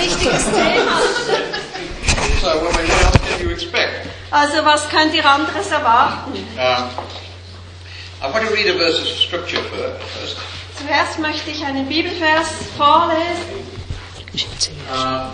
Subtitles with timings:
[0.00, 1.00] wichtiges Thema.
[2.40, 4.06] So, what else can you expect?
[4.30, 6.34] Also was könnt ihr anderes erwarten?
[8.20, 10.36] I want to read a verse of scripture fir- first.
[10.76, 13.66] Zuerst möchte ich einen Bibelvers vorlesen.
[14.92, 15.30] Uh,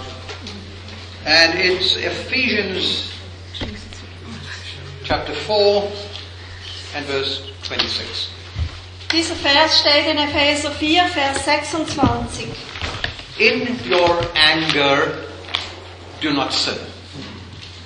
[1.26, 3.10] and it's Ephesians
[5.04, 5.82] chapter 4
[6.96, 8.28] and verse 26.
[9.12, 12.48] Dieser Vers steht in Epheser 4, Vers 26.
[13.38, 15.12] In your anger,
[16.20, 16.78] do not sin.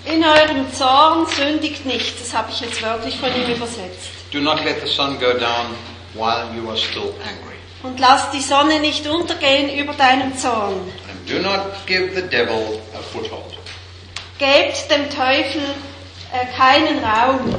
[0.04, 2.20] In eurem Zorn sündigt nicht.
[2.20, 4.10] Das habe ich jetzt wörtlich von ihm übersetzt.
[4.30, 5.74] Do not let the sun go down
[6.12, 7.56] while you are still angry.
[7.82, 10.74] Und lass die Sonne nicht untergehen über deinem Zorn.
[11.08, 13.56] And do not give the devil a foothold.
[14.38, 15.62] Gebt dem Teufel
[16.32, 17.54] äh, keinen Raum.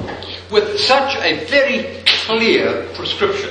[0.51, 1.85] With such a very
[2.27, 3.49] clear prescription,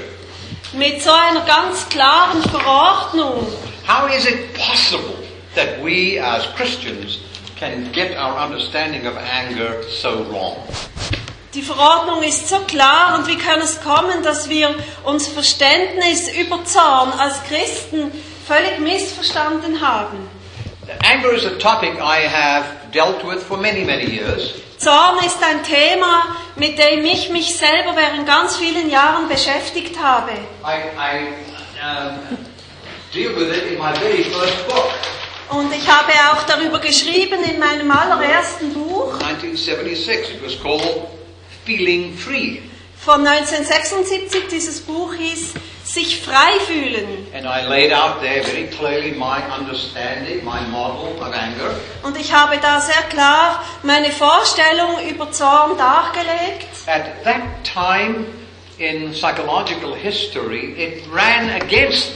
[0.74, 3.46] Mit so einer ganz klaren Verordnung.
[3.88, 5.16] How is it possible
[5.54, 7.20] that we as Christians
[7.56, 10.56] can get our understanding of anger so wrong?
[11.54, 16.62] Die Verordnung ist so klar und wie kann es kommen, dass wir unser Verständnis über
[16.66, 18.12] Zorn als Christen
[18.46, 20.28] völlig missverstanden haben?
[21.02, 24.52] Anger is a topic I have dealt with for many, many years.
[24.76, 30.32] Zorn ist ein Thema, mit dem ich mich selber während ganz vielen Jahren beschäftigt habe.
[30.62, 31.28] I, I
[31.82, 32.47] um,
[33.12, 34.90] deal with it in my very first book,
[35.50, 40.34] Und ich habe auch darüber geschrieben in meinem allerersten Buch 1976.
[40.34, 41.08] It was called
[41.64, 42.58] Feeling Free.
[43.02, 44.48] von 1976.
[44.50, 47.26] Dieses Buch hieß Sich frei fühlen.
[47.34, 51.74] And I laid out there very clearly my understanding, my model of anger.
[52.02, 56.66] Und ich habe da sehr klar meine Vorstellung über Zorn dargelegt.
[56.86, 58.26] At that time
[58.76, 62.12] in psychological history, it ran against.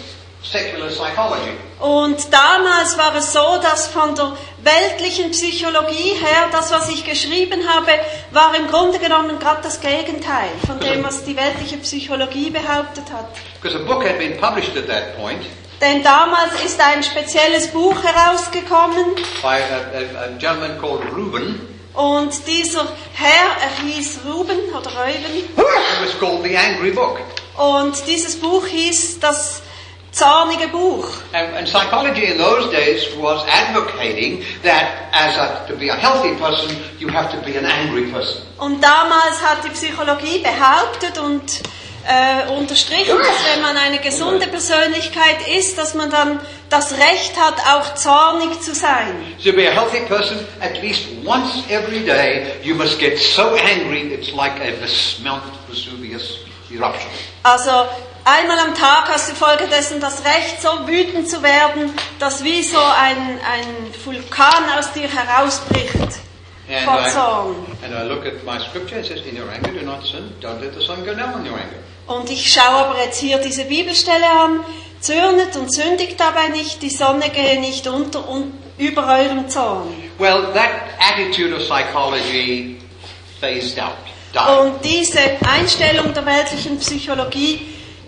[1.79, 7.61] Und damals war es so, dass von der weltlichen Psychologie her, das, was ich geschrieben
[7.69, 7.93] habe,
[8.33, 13.27] war im Grunde genommen gerade das Gegenteil von dem, was die weltliche Psychologie behauptet hat.
[13.61, 15.42] Because a book had been published at that point
[15.80, 21.61] Denn damals ist ein spezielles Buch herausgekommen by a, a, a gentleman called Reuben.
[21.95, 27.19] und dieser Herr, er hieß Ruben oder Reuben It was called The Angry Book.
[27.57, 29.63] und dieses Buch hieß das
[30.12, 31.08] zornige Buch.
[31.33, 36.34] And, and psychology in those days was advocating that as a, to be a healthy
[36.36, 38.42] person, you have to be an angry person.
[38.58, 41.62] Und damals hat die Psychologie behauptet und
[42.06, 47.55] äh, unterstrichen, dass wenn man eine gesunde Persönlichkeit ist, dass man dann das Recht hat,
[47.73, 49.34] auch zornig zu sein.
[49.44, 54.12] To be a healthy person, at least once every day, you must get so angry
[54.12, 54.73] it's like a
[55.23, 56.39] Mount Vesuvius
[56.70, 57.08] eruption.
[57.44, 57.86] Also
[58.25, 62.79] einmal am Tag hast du folgedessen das Recht, so wütend zu werden, dass wie so
[62.79, 66.21] ein, ein Vulkan aus dir herausbricht
[66.71, 67.57] And vor Zorn.
[67.85, 70.33] and I look at my scripture, it says, In your anger, do not sin.
[70.41, 71.79] Don't let the sun go down in your anger.
[72.07, 74.61] Und ich schaue aber jetzt hier diese Bibelstelle an.
[75.01, 79.89] Zürnet und sündigt dabei nicht, die Sonne gehe nicht unter und über eurem Zorn.
[80.19, 82.77] Well, that attitude of psychology
[83.41, 83.95] phased out,
[84.33, 84.61] died.
[84.61, 85.19] Und diese
[85.53, 87.67] Einstellung der weltlichen Psychologie,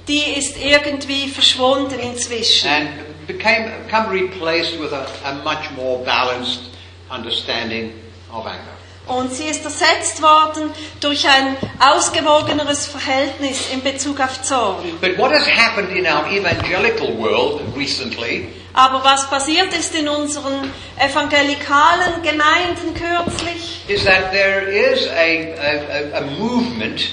[0.09, 2.69] die ist irgendwie verschwunden inzwischen.
[2.69, 2.89] and
[3.27, 6.71] became become replaced with a, a much more balanced
[7.11, 7.93] understanding
[8.33, 8.75] of anger.
[9.07, 10.71] Und sie ist ersetzt worden
[11.01, 14.83] durch ein ausgewogeneres Verhältnis in Bezug auf Zorn.
[15.01, 20.73] But what has happened in our evangelical world recently Aber was passiert ist in unseren
[20.99, 27.09] evangelikalen Gemeinden kürzlich, is that there is a, a, a, a movement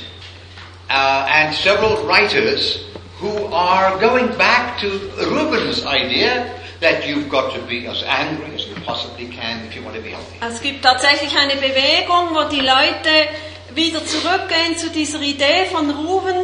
[0.92, 2.84] uh, and several writers
[3.20, 4.90] who are going back to
[5.32, 9.84] Reuben's idea that you've got to be as angry as you possibly can if you
[9.84, 10.38] want to be healthy.
[10.42, 13.30] es gibt tatsächlich eine Bewegung, wo die Leute
[13.74, 16.36] wieder zurückgehen zu dieser Idee von Ruben,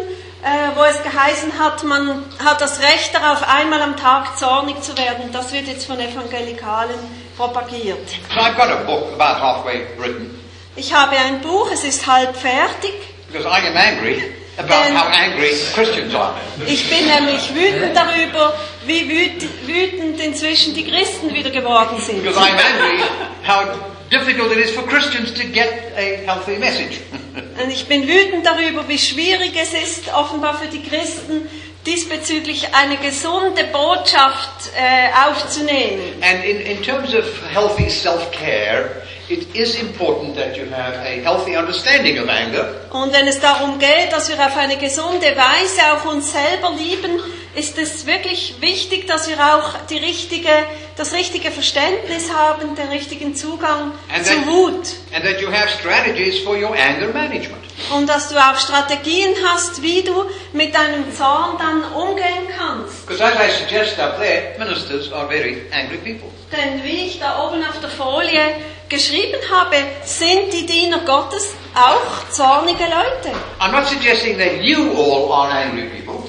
[0.44, 4.98] äh, wo es geheißen hat, man hat das Recht darauf, einmal am Tag zornig zu
[4.98, 5.32] werden.
[5.34, 7.00] Das wird jetzt von Evangelikalen
[7.36, 8.08] propagiert.
[8.34, 10.40] So I've got a book about halfway written
[10.76, 12.94] Ich habe ein Buch, es ist halb fertig.
[13.38, 14.24] Because I am angry
[14.58, 16.34] about Then- how angry Christians are.
[16.66, 18.54] Ich bin nämlich wütend darüber,
[18.86, 22.24] wie wüt- wütend inzwischen die Christen wieder geworden sind.
[22.24, 23.04] Because I'm angry
[23.46, 23.66] how
[24.10, 27.00] difficult it is for Christians to get a healthy message.
[27.64, 31.48] Und ich bin wütend darüber, wie schwierig es ist, offenbar für die Christen,
[31.86, 36.02] diesbezüglich eine gesunde Botschaft äh, aufzunehmen.
[36.22, 38.90] and in, in terms of healthy self-care,
[39.30, 43.78] it is important that you have a healthy understanding of anger Und wenn es darum
[43.80, 47.20] geht, dass wir auf eine gesunde Weise auch uns selber lieben,
[47.56, 50.50] ist es wirklich wichtig, dass wir auch die richtige,
[50.96, 54.88] das richtige Verständnis haben, den richtigen Zugang And zur that- Wut.
[55.14, 57.64] And that you have strategies for your anger management.
[57.96, 63.06] Und dass du auch Strategien hast, wie du mit deinem Zorn dann umgehen kannst.
[63.08, 66.30] Because as I suggest up there, ministers are very angry people.
[66.52, 68.56] Denn wie ich da oben auf der Folie
[68.88, 73.36] geschrieben habe, sind die Diener Gottes auch zornige Leute.
[73.60, 76.24] I'm not suggesting that you all are angry people.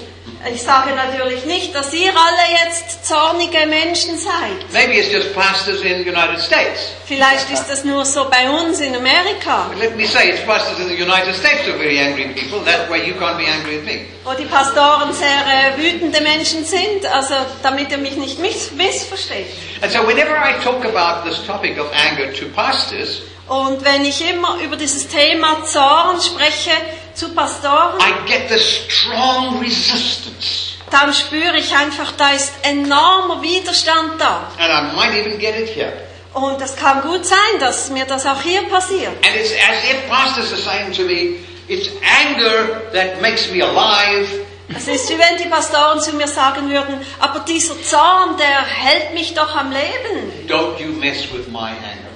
[0.54, 4.72] Ich sage natürlich nicht, dass ihr alle jetzt zornige Menschen seid.
[4.72, 6.92] Maybe it's just pastors in the United States.
[7.06, 10.78] Vielleicht ist das nur so bei uns in Amerika, But let me say, it's pastors
[10.78, 12.60] in the United States who are very angry people.
[12.64, 14.06] That way you can't be angry at me.
[14.24, 19.46] wo die Pastoren sehr äh, wütende Menschen sind, also damit ihr mich nicht miss missversteht.
[19.82, 24.20] And so whenever I talk about this topic of anger to pastors, Und wenn ich
[24.30, 26.70] immer über dieses Thema Zorn spreche
[27.18, 30.76] zu Pastoren, I get this strong resistance.
[30.90, 34.48] dann spüre ich einfach, da ist enormer Widerstand da.
[34.58, 35.92] And I might even get it here.
[36.34, 39.12] Und es kann gut sein, dass mir das auch hier passiert.
[39.26, 41.36] And it's as if pastors are saying to me,
[41.66, 41.88] it's
[42.24, 44.28] anger that makes me alive.
[44.76, 49.14] Es ist wie wenn die Pastoren zu mir sagen würden, aber dieser Zorn, der hält
[49.14, 50.46] mich doch am Leben.
[50.46, 52.07] Don't you mess with my anger.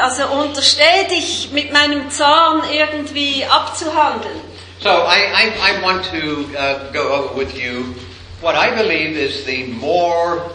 [0.00, 4.40] Also untersteh dich mit meinem Zorn irgendwie abzuhandeln.
[4.80, 7.94] So I, I, I want to uh, go over with you
[8.40, 10.50] what I believe is the more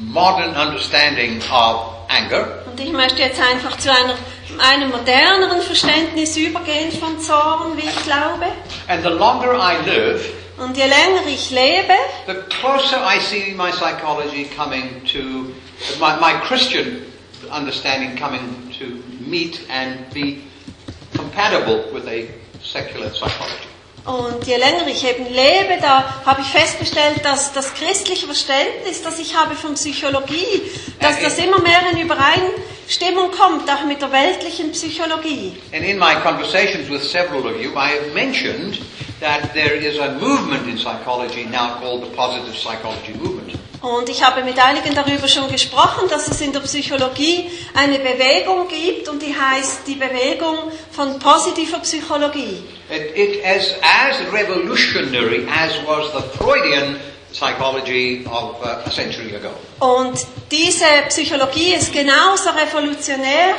[0.00, 2.64] modern understanding of anger.
[2.70, 4.14] Und ich möchte jetzt einfach zu einer,
[4.58, 8.46] einem moderneren Verständnis übergehen von Zorn, wie ich glaube.
[8.88, 10.24] And the longer I live,
[10.58, 11.94] Und je länger ich lebe,
[12.26, 15.52] the closer I see my psychology coming to,
[16.00, 17.02] my, my Christian
[17.50, 20.44] understanding coming to meet and be
[21.14, 22.28] compatible with a
[22.62, 23.68] secular psychology.
[24.08, 29.18] Und je länger ich eben lebe, da habe ich festgestellt, dass das christliche Verständnis, das
[29.18, 30.62] ich habe von Psychologie,
[30.98, 35.52] dass das immer mehr in Übereinstimmung kommt, auch mit der weltlichen Psychologie.
[35.74, 38.80] And in my conversations with several of you, I have mentioned
[39.20, 43.58] that there is a movement in psychology now called the positive psychology movement.
[43.80, 48.66] Und ich habe mit einigen darüber schon gesprochen, dass es in der Psychologie eine Bewegung
[48.66, 52.64] gibt und die heißt die Bewegung von positiver Psychologie.
[52.90, 56.96] It, it is as revolutionary as was the Freudian
[57.32, 59.50] psychology of uh, a century ago.
[59.78, 60.18] Und
[60.50, 63.54] diese Psychologie ist genauso revolutionär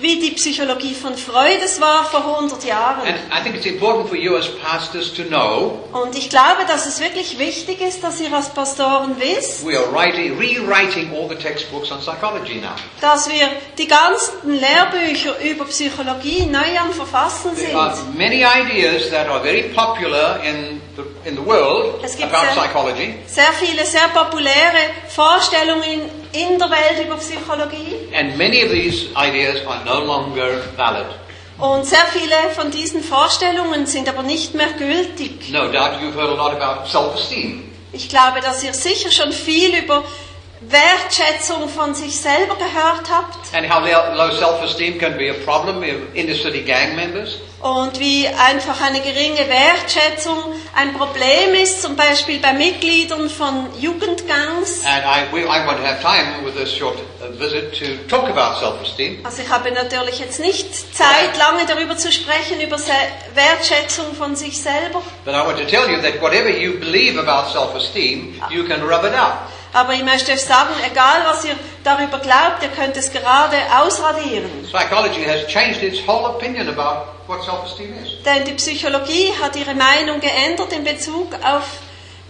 [0.00, 3.00] wie die Psychologie von Freud es war vor 100 Jahren.
[3.06, 6.86] And I think it's important for you as pastors to know Und ich glaube, dass
[6.86, 11.36] es wirklich wichtig ist, dass ihr als Pastoren wisst, we are writing, rewriting all the
[11.36, 12.74] textbooks on psychology now.
[13.00, 13.48] dass wir
[13.78, 18.16] die ganzen Lehrbücher über Psychologie neu am Verfassen There are sind.
[18.18, 20.81] many ideas that are very popular in
[21.24, 26.00] in the world Es gibt about sehr- psychology, Sehr viele sehr populäre Vorstellungen
[26.32, 27.96] in der Welt über Psychologie.
[28.14, 31.06] and many of these ideas are no longer valid.
[31.58, 35.50] Und sehr viele von diesen Vorstellungen sind aber nicht mehr gültig.
[35.50, 37.70] No doubt you've heard a lot about self-esteem.
[37.92, 40.02] Ich glaube, dass ihr sicher schon viel über
[40.68, 43.82] Wertschätzung von sich selber gehört habt And how
[44.14, 47.38] low self-esteem can be a problem in inner city gang members.
[47.60, 50.38] und wie einfach eine geringe Wertschätzung
[50.74, 54.84] ein Problem ist, zum Beispiel bei Mitgliedern von Jugendgangs.
[54.84, 58.58] And I, we, I won't have time with this short uh, visit to talk about
[58.58, 59.24] self-esteem.
[59.24, 62.78] Also ich habe natürlich jetzt nicht Zeit, lange darüber zu sprechen, über
[63.34, 65.02] Wertschätzung von sich selber.
[65.24, 69.04] But I want to tell you that whatever you believe about self-esteem, you can rub
[69.04, 69.34] it out.
[69.74, 74.50] Aber ich möchte euch sagen, egal was ihr darüber glaubt, ihr könnt es gerade ausradieren.
[74.64, 78.22] Psychology has changed its whole opinion about what self-esteem is.
[78.24, 81.64] Denn die Psychologie hat ihre Meinung geändert in Bezug auf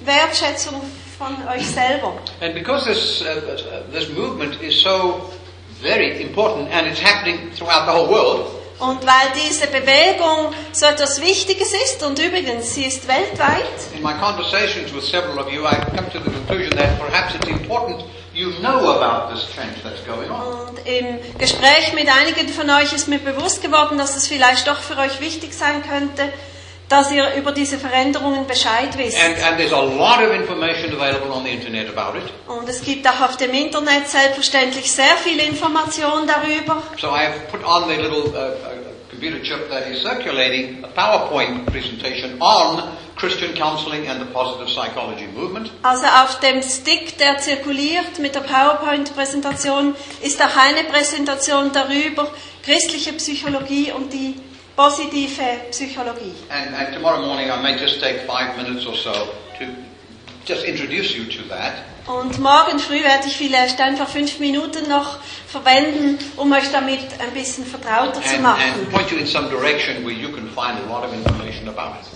[0.04, 0.80] Wertschätzung
[1.18, 2.14] von euch selber.
[2.40, 5.32] And because this, uh, uh, this movement is so
[5.80, 11.20] very important and it's happening throughout the whole world, Und weil diese Bewegung so etwas
[11.20, 13.62] Wichtiges ist, und übrigens, sie ist weltweit,
[13.94, 17.46] in my conversations with several of you, I've come to the conclusion that perhaps it's
[17.46, 18.02] important
[18.34, 20.68] you know about this change that's going on.
[20.68, 24.80] und im Gespräch mit einigen von euch ist mir bewusst geworden, dass es vielleicht doch
[24.80, 26.32] für euch wichtig sein könnte,
[26.92, 29.16] dass ihr über diese Veränderungen Bescheid wisst.
[29.18, 32.24] And, and there's a lot of information available on the internet about it.
[32.46, 36.82] Und es gibt auch auf dem Internet selbstverständlich sehr viel Information darüber.
[37.00, 40.88] So I have put on the little uh, uh, computer chip that is circulating a
[40.88, 42.82] PowerPoint presentation on
[43.16, 45.70] Christian counseling and the positive psychology movement.
[45.82, 52.30] Also auf dem Stick, der zirkuliert mit der PowerPoint-Präsentation, ist auch eine Präsentation darüber,
[52.62, 54.34] christliche Psychologie und die
[54.76, 56.34] positive Psychologie.
[56.50, 59.12] And, and tomorrow morning I may just take five minutes or so
[59.58, 59.66] to
[60.44, 61.74] just introduce you to that.
[62.06, 67.30] Und morgen früh werde ich vielleicht einfach fünf Minuten noch verwenden, um euch damit ein
[67.32, 68.60] bisschen vertrauter zu machen.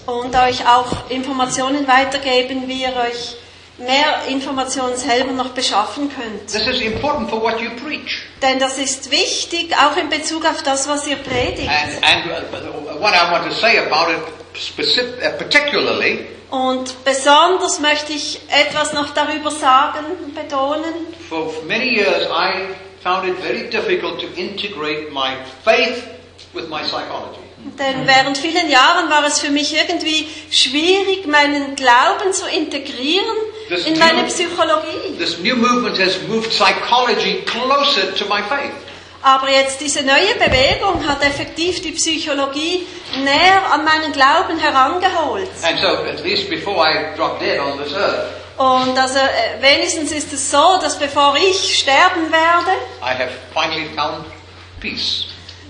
[0.07, 3.37] Und euch auch Informationen weitergeben, wie ihr euch
[3.79, 6.47] mehr Informationen selber noch beschaffen könnt.
[6.47, 8.23] This is important for what you preach.
[8.43, 11.69] Denn das ist wichtig, auch in Bezug auf das, was ihr predigt.
[11.69, 14.21] And, and uh, what I want to say about it
[14.57, 20.05] specific, uh, particularly, Und besonders möchte ich etwas noch darüber sagen,
[20.35, 20.95] betonen.
[21.29, 22.69] for many years I
[23.03, 26.05] found it very difficult to integrate my faith
[26.55, 27.41] with my psychology.
[27.79, 33.37] Denn während vielen Jahren war es für mich irgendwie schwierig, meinen Glauben zu integrieren
[33.69, 35.17] Das in New- meine Psychologie.
[35.19, 38.73] This new movement has moved psychology closer to my faith.
[39.23, 42.87] Aber jetzt diese neue Bewegung hat effektiv die Psychologie
[43.25, 45.49] näher an meinen Glauben herangeholt.
[45.65, 50.13] And so, at least before I drop dead on this earth, Und also äh, wenigstens
[50.13, 52.71] ist es so, dass bevor ich sterben werde,
[53.03, 54.25] I have finally found
[54.81, 55.27] peace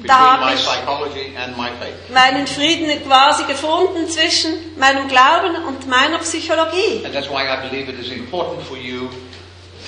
[0.07, 7.03] Da hab my ich- meinen Frieden quasi gefunden zwischen meinem Glauben und meiner Psychologie.
[7.05, 9.09] And that's why I believe it is important for you,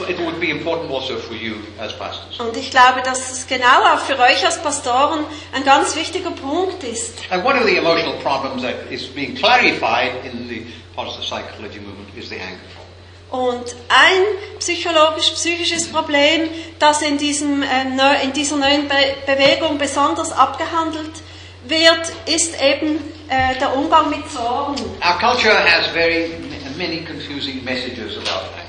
[0.08, 2.38] it would be important also for you as pastors.
[2.38, 6.82] Und ich glaube, dass es genau auch für euch als Pastoren ein ganz wichtiger Punkt
[6.84, 7.18] ist.
[7.30, 12.08] And one of the emotional problems that is being clarified in the positive psychology movement
[12.16, 12.87] is the anger problem.
[13.30, 14.22] Und ein
[14.58, 18.94] psychologisch-psychisches Problem, das in, diesem, äh, in dieser neuen Be
[19.26, 21.12] Bewegung besonders abgehandelt
[21.66, 22.96] wird, ist eben
[23.28, 24.76] äh, der Umgang mit Zorn.
[25.04, 26.30] Our culture has very
[26.78, 28.64] many confusing messages about anger.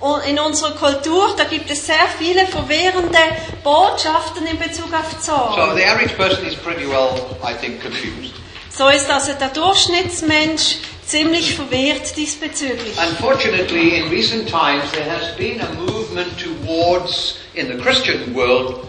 [0.00, 3.18] Und in unserer Kultur, da gibt es sehr viele verwirrende
[3.62, 5.76] Botschaften in Bezug auf So Zorn.
[5.76, 7.08] the average person is pretty well,
[7.42, 8.34] I think, confused.
[8.70, 12.96] So ist also der Durchschnittsmensch ziemlich verwirrt diesbezüglich.
[12.98, 18.86] Unfortunately, in recent times, there has been a movement towards, in the Christian world,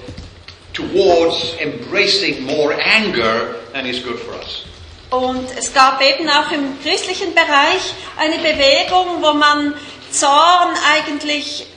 [0.74, 4.64] towards embracing more anger than is good for us.
[5.12, 9.74] Und es gab eben auch im christlichen Bereich eine Bewegung, wo man
[10.12, 11.68] Zorn eigentlich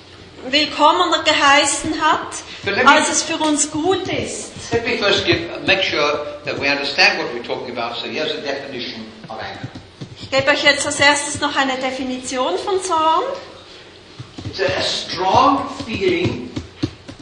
[0.50, 2.28] willkommener geheißen hat,
[2.64, 4.52] But let me- als es für uns gut ist.
[4.72, 7.96] Let me first give, make sure that we understand what we're talking about.
[8.00, 9.68] So here's a definition of anger.
[10.30, 13.24] Ich gebe euch jetzt als erstes noch eine Definition von Zorn.
[14.44, 16.50] It's a strong feeling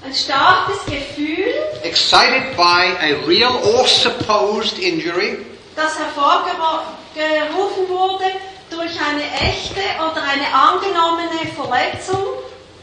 [0.05, 5.39] Ein starkes Gefühl, excited by a real or supposed injury
[5.77, 8.25] das hervorgerufen wurde
[8.71, 12.25] durch eine echte oder eine angenommene Verletzung,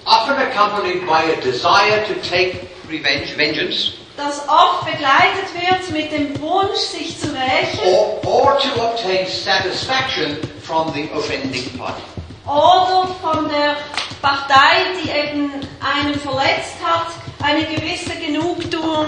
[0.05, 6.39] often accompanied by a desire to take revenge, vengeance, das oft begleitet wird mit dem
[6.41, 7.79] Wunsch, sich zu rächen.
[7.85, 12.01] or, or to obtain satisfaction from the offending party.
[12.45, 13.75] oder von der
[14.21, 15.51] Partei, die eben
[15.81, 17.07] einen verletzt hat,
[17.41, 19.07] eine gewisse Genugtuung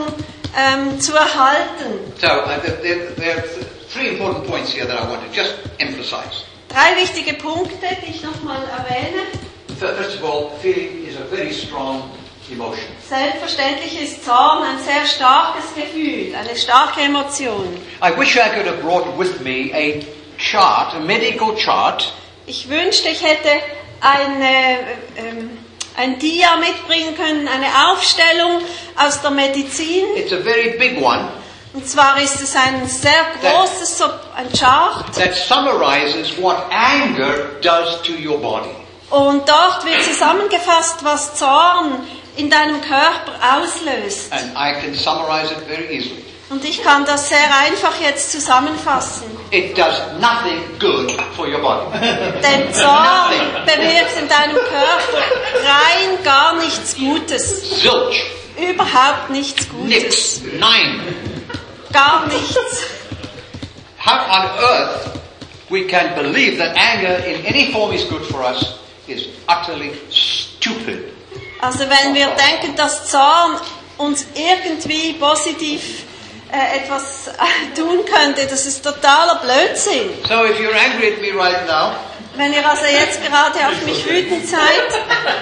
[0.58, 2.00] ähm, zu erhalten.
[2.20, 5.54] So uh, there, there, are th- three important points here that I want to just
[5.80, 6.44] emphasize.
[6.70, 9.22] Drei wichtige Punkte, die ich nochmal erwähne.
[9.80, 12.10] Fir- First of all, feeling is a very strong
[12.52, 12.86] emotion.
[13.08, 17.66] Selbstverständlich ist Zorn ein sehr starkes Gefühl, eine starke Emotion.
[18.04, 20.04] I wish I could have brought with me a
[20.38, 22.12] chart, a medical chart,
[22.48, 23.50] Ich wünschte, ich hätte
[24.02, 24.80] eine,
[25.18, 25.58] ähm,
[25.98, 28.62] ein Dia mitbringen können, eine Aufstellung
[28.98, 30.06] aus der Medizin.
[30.16, 31.28] it's a very big one,
[31.74, 35.06] Und zwar ist es ein sehr großes, so ein Chart.
[35.16, 38.70] that summarizes what anger does to your body.
[39.10, 42.06] Und dort wird zusammengefasst, was Zorn
[42.38, 44.32] in deinem Körper auslöst.
[44.32, 46.24] And I can summarize it very easily.
[46.50, 49.24] Und ich kann das sehr einfach jetzt zusammenfassen.
[49.50, 52.00] It does nothing good for your body.
[52.00, 53.34] Denn Zorn
[53.66, 55.24] bewirkt in deinem Körper
[55.64, 57.82] rein gar nichts Gutes.
[57.82, 58.24] Zilch.
[58.58, 59.88] Überhaupt nichts Gutes.
[59.88, 60.42] Nix.
[60.60, 61.02] Nine.
[61.92, 62.84] Gar nichts.
[63.98, 65.20] How on earth
[65.70, 68.78] we can believe that anger in any form is good for us
[69.08, 71.15] is utterly stupid.
[71.66, 73.58] Also wenn wir denken, dass Zorn
[73.98, 76.04] uns irgendwie positiv
[76.52, 80.12] äh, etwas äh, tun könnte, das ist totaler Blödsinn.
[80.30, 81.96] So if you're angry at me right now,
[82.36, 84.92] Wenn ihr also jetzt gerade auf mich wütend seid,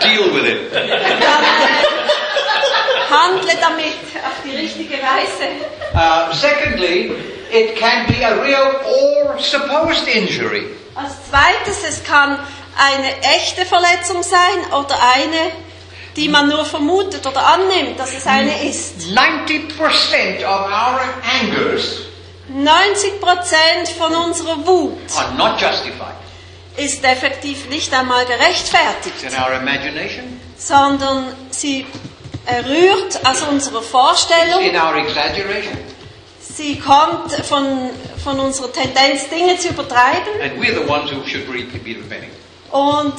[0.02, 0.72] deal with it.
[0.72, 1.90] dann äh,
[3.10, 5.50] handle damit auf die richtige Weise.
[5.94, 7.12] Uh, secondly,
[7.52, 10.68] it can be a real or supposed injury.
[10.96, 12.40] Als zweites, es kann
[12.78, 15.52] eine echte Verletzung sein oder eine,
[16.16, 19.02] die man nur vermutet oder annimmt, dass es eine ist.
[19.02, 21.00] 90% of our
[21.42, 22.00] angers
[22.50, 26.16] 90 Prozent von unserer Wut are not justified.
[26.78, 30.40] ist effektiv nicht einmal gerechtfertigt, It's in our imagination.
[30.58, 31.86] sondern sie
[32.68, 34.62] rührt aus unserer It's Vorstellung.
[34.62, 35.78] in our exaggeration.
[36.42, 37.90] Sie kommt von,
[38.24, 40.34] von unserer Tendenz, Dinge zu übertreiben.
[40.44, 42.30] And we're the ones who should be repenting.
[42.74, 43.14] Und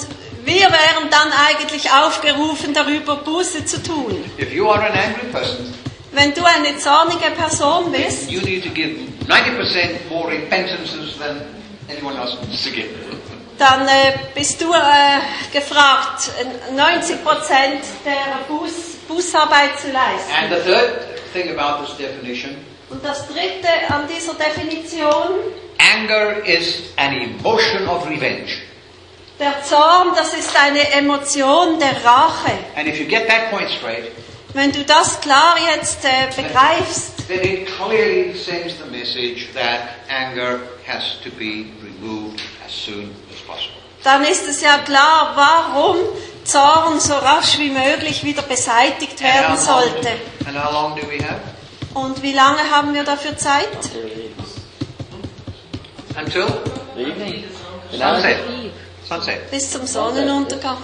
[0.44, 4.24] wir wären dann eigentlich aufgerufen, darüber Buße zu tun.
[4.38, 5.72] If you are an angry person,
[6.12, 8.96] Wenn du eine zornige Person bist, you need to give
[9.28, 11.40] 90% more repentances than
[11.88, 12.88] anyone else needs to give.
[13.58, 15.20] dann äh, bist du äh,
[15.52, 18.72] gefragt, äh, 90 Prozent der Buß,
[19.08, 20.32] Bußarbeit zu leisten.
[20.36, 22.56] And the third thing about this definition,
[22.90, 25.30] Und das dritte an dieser Definition,
[25.78, 28.50] anger is an emotion of revenge.
[29.38, 32.52] Der Zorn, das ist eine Emotion der Rache.
[32.76, 34.10] And if you get that point straight,
[34.52, 40.60] Wenn du das klar jetzt äh, begreifst, then it clearly sends the message that anger
[40.86, 43.74] has to be removed as soon as possible.
[44.04, 45.96] dann ist es ja klar, warum
[46.44, 50.08] Zorn so rasch wie möglich wieder beseitigt werden And how long- sollte.
[50.46, 51.40] and how long do we have?
[51.94, 53.68] Und wie lange haben wir dafür Zeit?
[56.16, 56.46] Until
[56.96, 57.44] Evening.
[57.90, 58.36] sunset.
[59.04, 59.50] Sunset.
[59.50, 60.78] Bis zum Sonnenuntergang.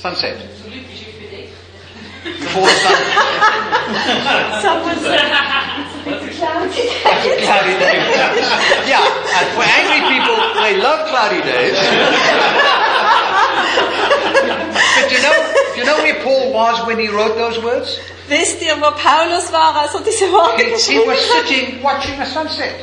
[0.00, 0.36] Sunset.
[2.24, 2.96] Before the sun.
[4.62, 5.20] Someone said,
[7.42, 7.96] cloudy day.
[8.86, 9.02] yeah,
[9.38, 11.74] and for angry people, they love cloudy days.
[14.94, 15.34] but you know,
[15.76, 17.98] you know where Paul was when he wrote those words?
[18.28, 22.26] Wisst ihr, wo Paulus war, als er diese Worte He, he was sitting watching a
[22.26, 22.74] sunset.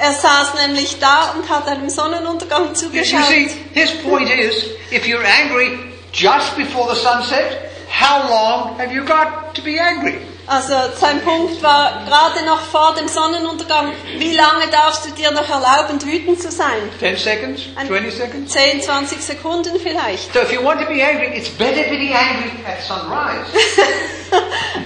[0.00, 5.06] Er saß nämlich da und hat einem Sonnenuntergang You, you see, his point is, if
[5.06, 5.76] you're angry
[6.12, 10.18] just before the sunset, how long have you got to be angry?
[10.48, 15.48] Also sein Punkt war gerade noch vor dem Sonnenuntergang, wie lange darfst du dir noch
[15.48, 16.78] erlauben, wütend zu sein?
[17.00, 17.62] 10 seconds?
[17.76, 18.52] Ein- 20 seconds?
[18.52, 20.32] 10, 20 Sekunden vielleicht.
[20.32, 23.46] So if you want to be angry, it's better to be angry at sunrise.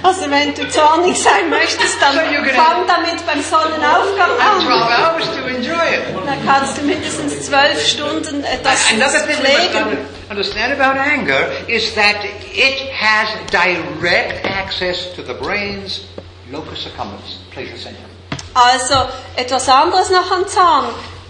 [0.05, 2.21] Also wenn du zornig sein möchtest, dann So
[2.55, 5.15] fang damit beim Sonnenaufgang And 12 an.
[5.15, 6.27] hours to enjoy it.
[6.27, 9.99] Dann kannst du mindestens zwölf Stunden etwas must pflegen.
[10.33, 16.07] Under- understand about anger is that it has direct access to the brain's
[16.51, 18.01] locus accumbens, pleasure center.
[18.55, 20.87] Also etwas anderes noch an Zorn.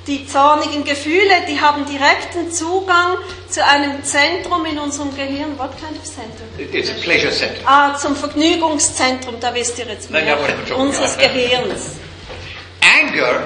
[0.08, 5.56] Die zornigen Gefühle, die haben direkten Zugang zu einem Zentrum in unserem Gehirn.
[5.58, 6.42] What kind of center?
[6.58, 7.60] It- It's a pleasure center.
[7.66, 10.36] Ah, zum Vergnügungszentrum, da wisst ihr jetzt mehr,
[10.76, 11.16] unseres.
[11.18, 11.90] Gehirns.
[12.80, 13.42] Anger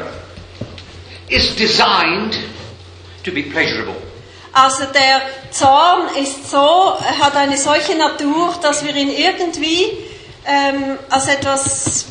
[1.29, 2.39] is designed
[3.23, 3.97] to be pleasurable.
[4.57, 9.99] Also der Zorn ist so, hat eine solche Natur, dass wir ihn irgendwie
[10.47, 12.07] ähm, als etwas,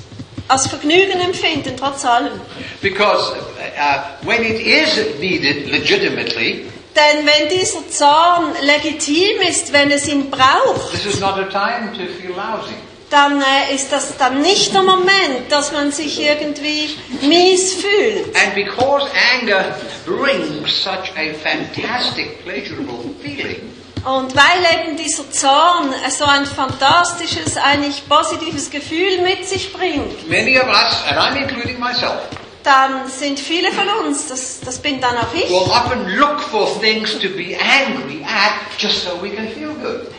[0.48, 2.40] als Vergnügen empfinden, trotz allem.
[2.84, 10.08] Because uh, when it is needed legitimately, Denn wenn dieser Zorn legitim ist, wenn es
[10.08, 12.76] ihn braucht, this is not a time to feel lousy.
[13.16, 18.36] Dann äh, ist das dann nicht der Moment, dass man sich irgendwie mies fühlt.
[18.36, 19.64] And because anger
[20.06, 23.72] brings such a fantastic, pleasurable feeling,
[24.04, 30.30] Und weil eben dieser Zorn äh, so ein fantastisches, eigentlich positives Gefühl mit sich bringt,
[30.30, 32.20] many of us, and I'm including myself,
[32.64, 36.68] dann sind viele von uns, das, das bin dann auch ich, will often look for
[36.82, 40.12] things to be angry at just so we can feel good.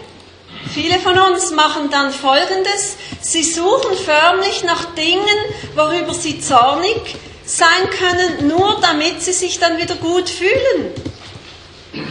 [0.73, 5.39] Viele von uns machen dann Folgendes, sie suchen förmlich nach Dingen,
[5.75, 10.93] worüber sie zornig sein können, nur damit sie sich dann wieder gut fühlen.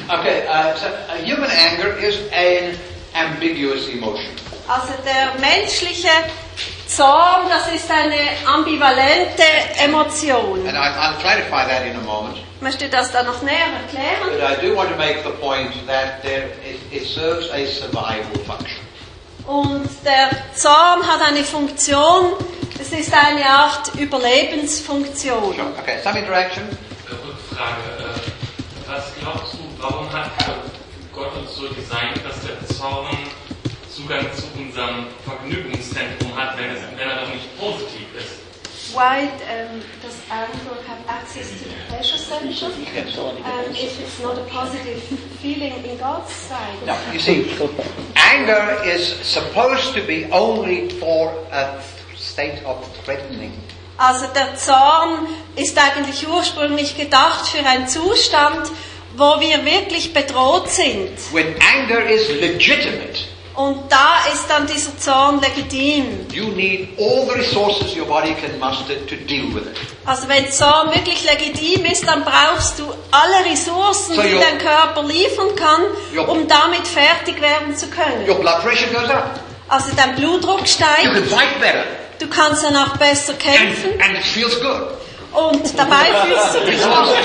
[0.07, 2.77] Okay, uh, so uh, human anger is an
[3.13, 4.31] ambiguous emotion.
[4.67, 6.09] Also der menschliche
[6.95, 8.15] Zorn, das ist eine
[8.47, 9.43] ambivalente
[9.83, 10.59] Emotion.
[10.67, 12.37] And I, I'll clarify that in a moment.
[12.55, 14.29] Ich möchte das dann noch näher erklären.
[14.31, 18.39] But I do want to make the point that there, it, it serves a survival
[18.47, 18.79] function.
[19.45, 22.33] Und der Zorn hat eine Funktion,
[22.79, 25.53] es ist eine Art Überlebensfunktion.
[25.55, 25.67] Sure.
[25.79, 26.63] Okay, some interaction.
[27.09, 27.81] Rückfrage.
[27.99, 30.31] äh, Was glaubst du, warum hat
[31.13, 33.05] Gott uns so designt, dass der Zorn
[34.05, 38.45] Zugang zu unserem Vergnügungszentrum hat, wenn, es, wenn er doch nicht positiv ist?
[38.93, 44.43] Why um, does anger have access to the pleasure center um, if it's not a
[44.43, 45.01] positive
[45.41, 46.85] feeling in God's side?
[46.85, 47.47] Now, you see,
[48.15, 51.81] anger is supposed to be only for a
[52.15, 53.53] state of threatening.
[53.97, 58.69] Also der Zorn ist eigentlich ursprünglich gedacht für einen Zustand,
[59.17, 61.17] wo wir wirklich bedroht sind.
[61.33, 63.24] When anger is legitimate,
[63.55, 66.27] Und da ist dann dieser Zorn legitim.
[66.33, 69.77] You need all the resources your body can muster to deal with it.
[70.05, 74.57] Also wenn Zorn wirklich legitim ist, dann brauchst du alle Ressourcen, So die your- dein
[74.57, 78.27] Körper liefern kann, Your- um damit fertig werden zu können.
[78.27, 79.39] Your blood pressure goes up.
[79.69, 81.85] Also dein Blutdruck You steigt, can fight better.
[82.19, 84.81] du kannst danach besser kämpfen And, and it feels good.
[85.33, 87.15] und dabei fühlst du dich auch your,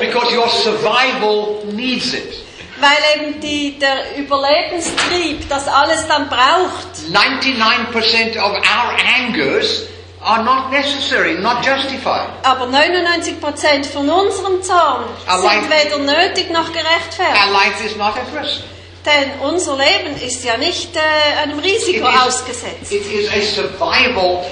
[0.00, 2.34] because your survival needs it.
[2.80, 6.88] Weil eben die, der Überlebenstrieb das alles dann braucht.
[7.12, 9.82] 99% of our angers
[10.22, 12.28] are not necessary, not justified.
[12.42, 17.52] Aber 99% von unserem Zorn Allein- sind weder nötig noch Our gerechtfertigt.
[17.52, 18.60] life is not at risk.
[19.06, 21.00] Denn unser Leben ist ja nicht äh,
[21.42, 22.92] einem Risiko It is- ausgesetzt.
[22.92, 24.44] It is a survival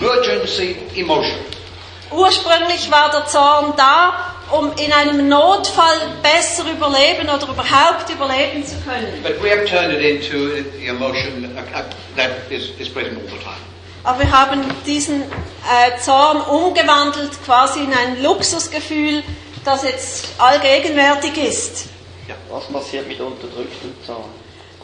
[0.00, 1.40] emergency emotion.
[2.12, 8.76] Ursprünglich war der Zorn da, um in einem Notfall besser überleben oder überhaupt überleben zu
[8.80, 9.22] können.
[9.22, 11.54] But we have turned it into the emotion
[12.16, 13.56] that is, is present all the time.
[14.04, 19.24] Aber wir haben diesen äh, Zorn umgewandelt quasi in ein Luxusgefühl,
[19.64, 21.88] das jetzt allgegenwärtig ist.
[22.48, 24.30] Was passiert mit unterdrücktem Zorn?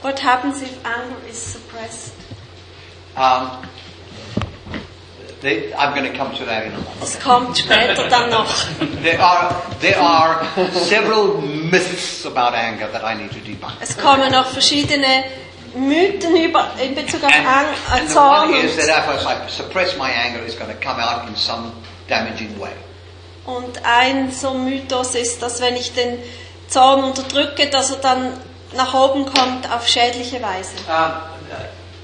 [0.03, 2.14] What happens if anger is suppressed?
[3.14, 3.51] Um,
[5.42, 7.02] they, I'm going to come to that in a moment.
[7.02, 8.46] Es kommt später dann noch.
[9.02, 13.74] There are, there are several myths about anger that I need to debunk.
[13.81, 15.24] Es kommen noch verschiedene
[15.74, 18.50] Mythen über, in Bezug auf And, Ang äh, and the Zorn.
[18.50, 21.35] one is Und, that if I suppress my anger, it's going to come out in
[21.37, 21.72] some
[22.09, 22.72] damaging way.
[23.44, 26.18] und ein so Mythos ist, dass wenn ich den
[26.68, 28.33] Zorn unterdrücke, dass er dann
[28.76, 30.70] nach oben kommt auf schädliche Weise.
[30.88, 31.32] Um,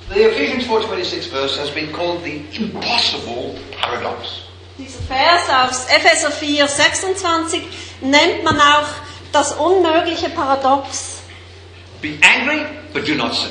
[0.08, 4.42] the Ephesians 4.26 verse has been called the impossible paradox.
[4.78, 7.62] Dieser Vers aus Epheser 4, 26
[8.00, 8.88] nennt man auch
[9.32, 11.22] das unmögliche Paradox.
[12.00, 13.50] Be angry, but do not sin.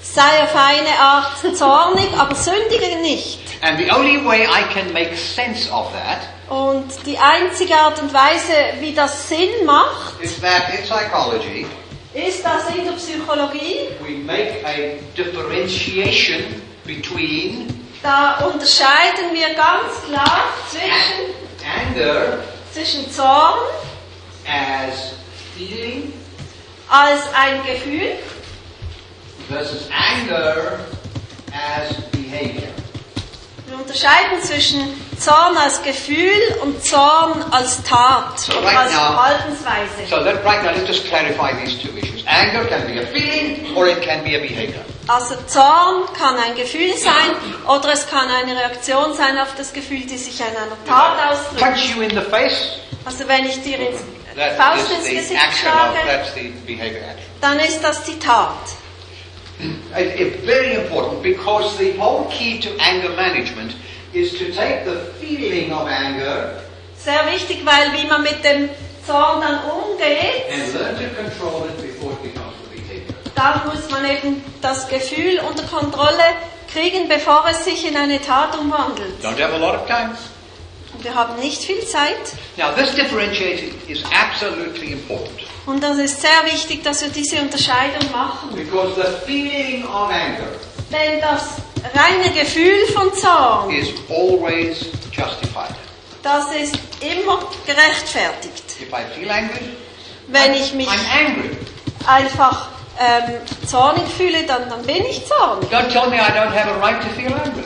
[0.00, 3.40] Sei auf eine Art zornig, aber sündige nicht.
[3.62, 8.12] And the only way I can make sense of that Und die einzige Art und
[8.12, 11.66] Weise, wie das Sinn macht, is that in psychology,
[12.14, 16.42] ist, dass in der Psychologie we make a differentiation
[16.84, 17.68] between
[18.02, 21.32] Da unterscheiden wir ganz klar zwischen,
[21.64, 22.38] an- anger
[22.72, 23.60] zwischen Zorn
[24.44, 25.12] as
[25.56, 26.12] feeling
[26.88, 28.16] als ein Gefühl
[29.48, 30.80] versus anger
[31.52, 32.68] as behavior.
[33.68, 38.98] Wir unterscheiden zwischen Zorn als Gefühl und Zorn als Tat So oder right als now-
[38.98, 40.06] Verhaltensweise.
[40.10, 42.24] So let, right now let's just clarify these two issues.
[42.26, 44.80] Anger can be a feeling or it can be a behavior.
[45.08, 47.30] Also Zorn kann ein Gefühl sein
[47.68, 51.60] oder es kann eine Reaktion sein auf das Gefühl, die sich in einer Tat ausdrückt.
[51.60, 53.98] Punch you in the face, Also wenn ich dir ins
[54.36, 55.98] that Faust ins Gesicht schlage,
[57.40, 58.54] dann ist das die Tat.
[59.96, 63.72] It- It's very important because the whole key to anger management
[64.12, 66.52] is to take the feeling of anger
[66.98, 68.68] Sehr wichtig, weil wie man mit dem
[69.06, 73.14] Zorn dann umgeht, and learn to control it before it becomes a behavior.
[73.34, 76.22] dann muss man eben das Gefühl unter Kontrolle
[76.72, 79.14] kriegen, bevor es sich in eine Tat umwandelt.
[79.22, 80.10] Don't have a lot of time.
[80.94, 82.16] Und wir haben nicht viel Zeit
[82.56, 88.10] Now this differentiating is absolutely important und das ist sehr wichtig, dass wir diese Unterscheidung
[88.12, 88.50] machen.
[88.54, 90.48] because the feeling of anger
[90.92, 91.56] Denn das
[91.94, 95.74] reine Gefühl von Zorn, is always justified.
[96.22, 98.64] das ist immer gerechtfertigt.
[98.80, 99.70] If I feel angry,
[100.28, 101.50] Wenn ich mich I'm angry.
[102.06, 102.68] einfach
[103.00, 103.34] ähm,
[103.66, 105.68] zornig fühle, dann, dann bin ich zornig.
[105.70, 107.62] Don't tell me I don't have a right to feel angry.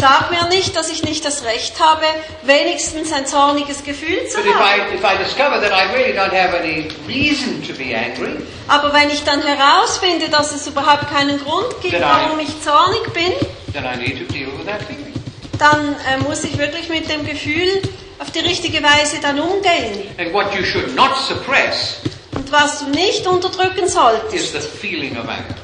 [0.00, 2.04] Sag mir nicht, dass ich nicht das Recht habe,
[2.44, 4.92] wenigstens ein zorniges Gefühl zu But haben.
[4.92, 8.36] I, if I discover that I really don't have any reason to be angry,
[8.68, 13.12] Aber wenn ich dann herausfinde, dass es überhaupt keinen Grund gibt, I- warum ich zornig
[13.12, 13.32] bin,
[13.78, 15.12] then I need to deal with that feeling.
[15.58, 17.82] dann äh, muss ich wirklich mit dem Gefühl
[18.18, 20.08] auf die richtige Weise dann umgehen.
[20.18, 22.00] And what you should not suppress
[22.34, 25.54] Und was du nicht unterdrücken is solltest, the feeling of anger.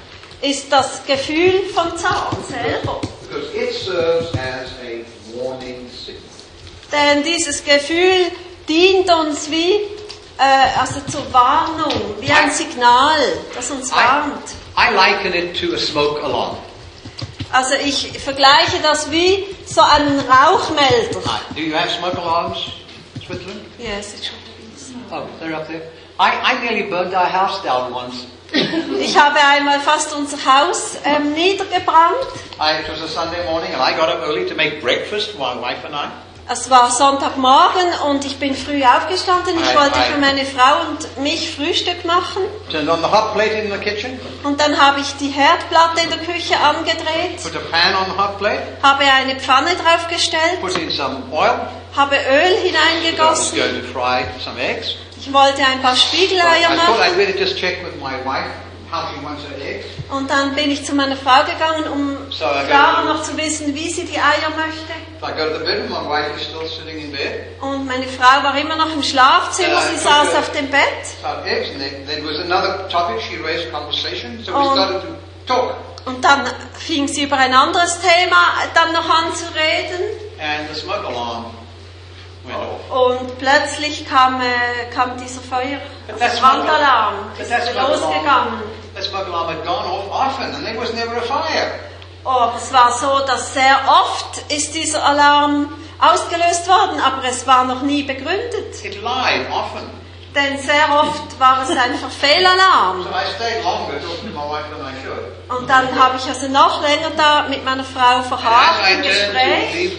[0.42, 3.00] ist das Gefühl vom Zorn selber.
[3.28, 5.04] Because it serves as a
[5.36, 6.20] warning signal.
[6.92, 8.30] Denn dieses Gefühl
[8.68, 9.72] dient uns wie,
[10.38, 13.18] äh, also zur Warnung, wie ein Signal,
[13.54, 14.50] das uns I, warnt.
[14.76, 16.56] I liken it to a smoke alarm.
[17.54, 21.20] Also ich vergleiche das wie so einen Rauchmelder.
[21.54, 22.58] Do you have smoke alarms
[23.14, 23.60] in Switzerland?
[23.78, 24.94] Yes, it should be so.
[25.12, 25.82] Oh, they're up there.
[26.18, 28.26] I, I nearly burned our house down once.
[29.00, 32.26] Ich habe einmal fast unser Haus ähm, niedergebrannt.
[32.58, 35.54] I, it was a Sunday morning and I got up early to make breakfast, my
[35.54, 36.08] wife and I.
[36.46, 39.54] Es war Sonntagmorgen und ich bin früh aufgestanden.
[39.58, 40.02] Ich Ei, wollte ei.
[40.12, 42.42] für meine Frau und mich Frühstück machen.
[42.70, 44.20] Turned on the hot plate in the kitchen.
[44.42, 48.18] Und dann habe ich die Herdplatte in der Küche angedreht, Put a pan on the
[48.22, 48.60] hot plate.
[48.82, 51.54] habe eine Pfanne draufgestellt, Put in some oil.
[51.96, 53.56] habe Öl I hineingegossen.
[53.58, 54.96] going to fry some eggs.
[55.18, 57.16] Ich wollte ein paar I Spiegeleier thought I'd machen.
[57.16, 58.50] better just check with my wife
[60.10, 63.88] Und dann bin ich zu meiner Frau gegangen, um So, got- noch zu wissen, wie
[63.90, 64.92] sie die Eier möchte.
[67.60, 71.04] Und meine Frau war immer noch im Schlafzimmer, sie saß auf dem Bett.
[74.54, 74.74] Oh.
[76.04, 76.44] Und dann
[76.78, 78.42] fing sie über ein anderes Thema
[78.74, 80.02] dann noch an zu reden.
[82.90, 85.78] Und plötzlich kam, äh, kam dieser Feuer,
[86.42, 88.62] Brandalarm, not- ist losgegangen.
[88.94, 91.80] The smoke alarm had gone off often, and there was never a fire.
[92.24, 95.68] Aber es war so, dass sehr oft ist dieser Alarm
[96.00, 98.84] ausgelöst worden, aber es war noch nie begründet.
[98.84, 99.90] It lied often.
[100.34, 103.02] Denn sehr oft war es einfach Fehlalarm.
[103.02, 105.58] So I stayed longer talking to my wife than I should.
[105.58, 109.98] Und dann habe ich also noch länger da mit meiner Frau verharrt im Gespräch.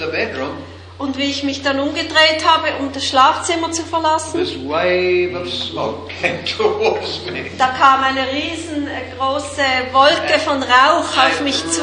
[0.97, 5.51] Und wie ich mich dann umgedreht habe, um das Schlafzimmer zu verlassen, this wave of
[5.51, 7.45] smoke came towards me.
[7.58, 11.81] da kam eine riesengroße Wolke von Rauch auf mich zu.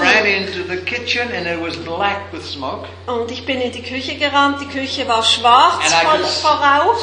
[3.06, 4.62] Und ich bin in die Küche gerannt.
[4.62, 6.96] Die Küche war schwarz voll vor Rauch.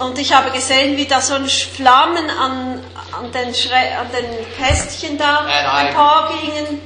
[0.00, 4.28] Und ich habe gesehen, wie da so ein Flammen an, an, den, Schre an den
[4.56, 5.46] Kästchen da
[5.88, 6.80] emporgingen.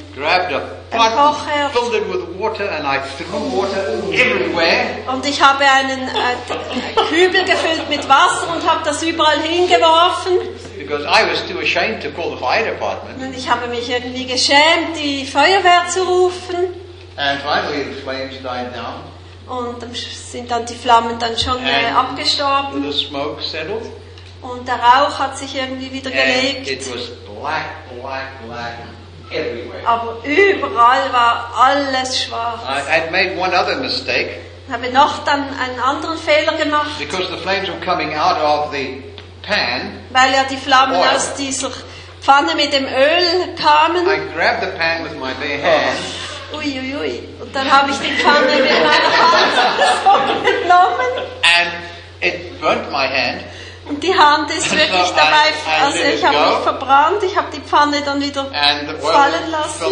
[0.90, 3.78] Filled it with water, and I threw water
[4.12, 4.98] everywhere.
[5.12, 10.38] Und ich habe einen äh, Kübel gefüllt mit Wasser und habe das überall hingeworfen.
[10.76, 13.22] Because I was too ashamed to call the fire department.
[13.22, 16.56] Und ich habe mich irgendwie geschämt, die Feuerwehr zu rufen.
[17.16, 19.04] And finally the flames died down.
[19.46, 22.82] Und dann sind dann die Flammen dann schon äh, And abgestorben.
[22.90, 23.82] the smoke settled.
[24.42, 26.68] Und der Rauch hat sich irgendwie wieder And gelegt.
[26.68, 27.66] it was black,
[28.00, 28.72] black, black
[29.30, 29.86] everywhere.
[29.86, 32.60] Aber überall war alles schwarz.
[32.64, 34.40] I had made one other mistake
[34.70, 39.02] habe noch dann einen anderen Fehler gemacht, because the flames were coming out of the
[39.42, 39.98] pan.
[40.10, 41.08] weil ja die Flammen Oil.
[41.16, 41.70] aus dieser
[42.20, 44.06] Pfanne mit dem Öl kamen.
[44.06, 45.98] I grabbed the pan with my bare hand
[46.52, 46.94] Uiuiui.
[46.94, 47.28] Ui, ui.
[47.40, 49.52] Und dann habe ich die Pfanne mit meiner Hand
[50.04, 50.10] so
[50.44, 51.26] genommen.
[51.42, 51.72] and
[52.20, 53.42] it burnt my hand.
[53.86, 57.60] Und die Hand ist wirklich dabei, I also ich habe mich verbrannt, ich habe die
[57.60, 59.84] Pfanne dann wieder fallen lassen.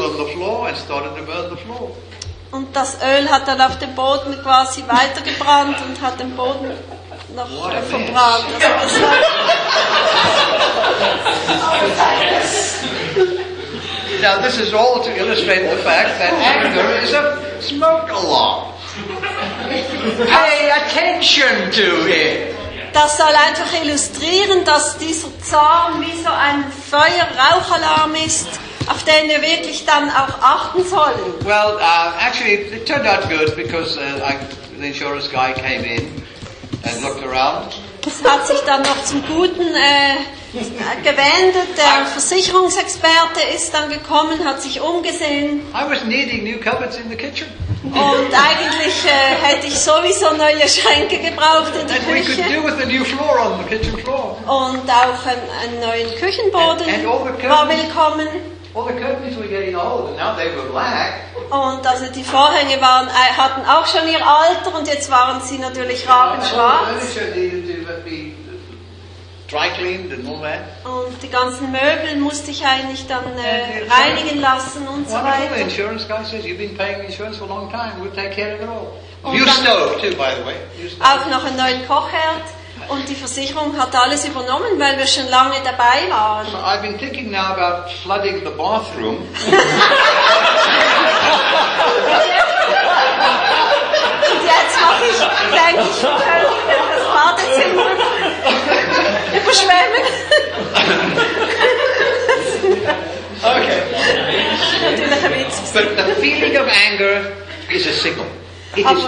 [2.51, 6.70] Und das Öl hat dann auf dem Boden quasi weitergebrannt und hat den Boden
[7.35, 8.46] noch What verbrannt.
[8.79, 9.01] Also
[14.20, 18.72] Now this is all to illustrate the fact that anger is a smoke alarm.
[20.27, 22.55] Pay attention to it.
[22.92, 28.48] Das soll einfach illustrieren, dass dieser Zorn wie so ein Feuer-Rauchalarm ist,
[28.88, 31.35] auf den wir wirklich dann auch achten sollen.
[31.44, 34.37] Well, uh, actually, it turned out good because uh, I,
[34.79, 36.22] the insurance guy came in
[36.85, 37.74] and looked around.
[38.06, 40.16] Es hat sich dann noch zum Guten äh,
[41.02, 41.76] gewendet.
[41.76, 47.16] Der Versicherungsexperte ist dann gekommen, hat sich umgesehen I was needing new cupboards in the
[47.16, 47.46] kitchen.
[47.84, 47.94] und
[48.34, 53.04] eigentlich äh, hätte ich sowieso neue Schränke gebraucht in der Küche do with a new
[53.04, 54.37] floor on the kitchen floor.
[54.46, 58.28] und auch einen, einen neuen Küchenboden And- and war willkommen.
[58.74, 61.24] All the curtains were getting old and now they were black.
[61.50, 65.59] Und also die Vorhänge waren, äh, hatten auch schon ihr Alter und jetzt waren sie
[65.59, 66.88] natürlich rabenschwarz.
[70.85, 75.57] Und die ganzen Möbel musste ich eigentlich dann äh, reinigen lassen und so weiter.
[75.57, 77.92] insurance guy says, you've been paying insurance for a long time.
[78.00, 79.33] We'll take care of it all.
[79.33, 80.57] New dann- stove too, by the way.
[80.78, 81.02] New stove.
[81.02, 82.44] Auch noch einen neuen Kochherd.
[82.88, 86.46] Und die Versicherung hat alles übernommen, weil wir schon lange dabei waren.
[86.51, 89.18] So I've been thinking now about flooding the bathroom
[94.29, 95.18] Und jetzt mache ich,
[95.53, 97.90] denke ich, das Badezimmer
[99.37, 100.05] überschwemmen.
[103.42, 103.83] Okay.
[104.90, 105.72] Natürlich ein Witz.
[105.72, 107.37] But the feeling of anger
[107.70, 108.27] is a signal.
[108.77, 109.05] It is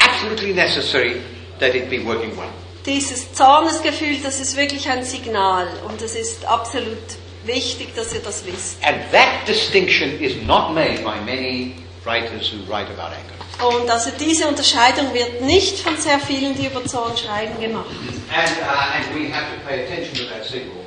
[0.00, 1.22] absolutely necessary
[1.58, 2.52] that it be working well.
[2.88, 5.68] Dieses Zornesgefühl, das ist wirklich ein Signal.
[5.86, 6.96] Und es ist absolut
[7.44, 8.82] wichtig, dass ihr das wisst.
[8.82, 11.74] And that distinction is not made by many
[12.06, 13.38] writers who write about anger.
[13.76, 17.90] Und also diese Unterscheidung wird nicht von sehr vielen, die über Zorn schreiben, gemacht.
[18.34, 20.78] And, uh, and we have to pay attention to that signal.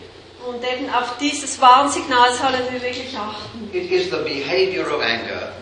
[0.48, 3.70] Und eben auf dieses Warnsignal sollen wir wirklich achten.
[3.74, 5.54] It is the behavior of anger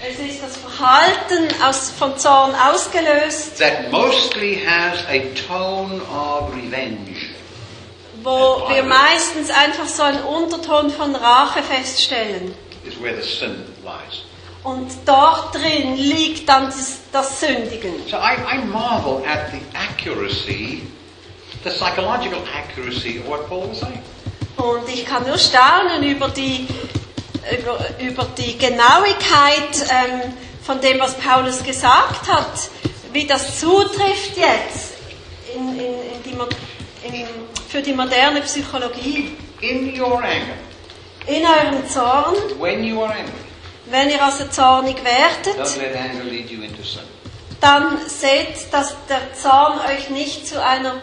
[0.00, 7.16] Es ist das Verhalten aus, vom Zorn ausgelöst, that mostly has a tone of revenge.
[8.22, 12.54] wo wir meistens einfach so einen Unterton von Rache feststellen.
[12.84, 14.22] Is where the sin lies.
[14.64, 17.92] Und dort drin liegt dann das, das Sündigen.
[18.08, 20.82] So I, I marvel at the accuracy,
[21.64, 24.02] the psychological accuracy of what Paul was saying.
[24.56, 26.66] Und ich kann nur staunen über die,
[27.56, 30.32] über, über die Genauigkeit ähm,
[30.62, 32.70] von dem, was Paulus gesagt hat,
[33.12, 34.94] wie das zutrifft jetzt
[35.54, 35.94] in, in,
[37.04, 37.26] in die,
[37.68, 39.36] für die moderne Psychologie.
[39.60, 40.54] In your anger,
[41.26, 43.32] In eurem Zorn, when you are angry,
[43.90, 45.56] wenn ihr also zornig werdet,
[47.60, 51.02] dann seht, dass der Zorn euch nicht zu einer,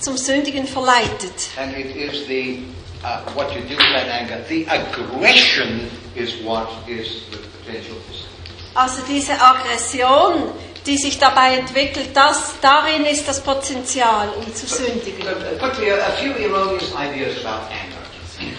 [0.00, 1.50] zum Sündigen verleitet.
[1.58, 2.62] And it is the
[3.04, 4.44] uh, what you do with that anger.
[4.48, 8.26] The aggression is what is the potential for sin.
[8.74, 10.52] Also diese Aggression,
[10.86, 15.24] die sich dabei entwickelt, das, darin ist das Potenzial, um zu sündigen.
[15.24, 18.00] So, quickly, a, a few erroneous ideas about anger.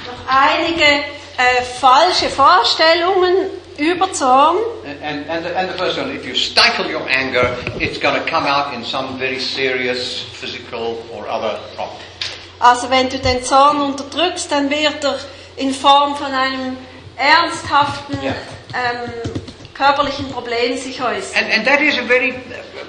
[0.05, 4.57] Noch einige äh, falsche Vorstellungen über Zorn.
[4.85, 8.15] And, and, and, the, and the first one, if you stifle your anger, it's going
[8.15, 11.97] to come out in some very serious physical or other problem.
[12.61, 15.17] Also wenn du den Zorn unterdrückst, dann wird er
[15.57, 16.77] in Form von einem
[17.17, 18.33] ernsthaften Ja.
[18.73, 19.11] ähm,
[19.73, 21.43] körperlichen Problem sich äußern.
[21.43, 22.35] And, and that is a very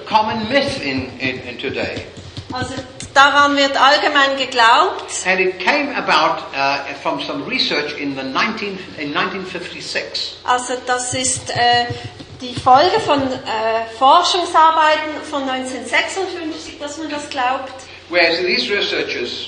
[0.07, 2.05] common myth in, in, in today.
[2.51, 2.73] Also
[3.15, 5.11] daran wird allgemein geglaubt.
[5.25, 10.37] And it came about uh, from some research in, the 19, in 1956.
[10.43, 11.85] Also das ist äh,
[12.41, 13.35] die Folge von äh,
[13.97, 17.71] Forschungsarbeiten von 1956, dass man das glaubt.
[18.09, 19.47] Whereas these researchers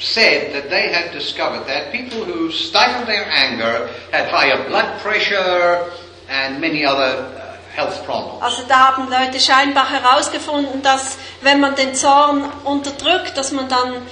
[0.00, 5.90] said that they had discovered that people who stifled their anger had higher blood pressure
[6.28, 8.42] and many other uh, health problems.
[8.42, 14.02] Also da haben Leute scheinbar herausgefunden, dass wenn man den Zorn unterdrückt, dass man dann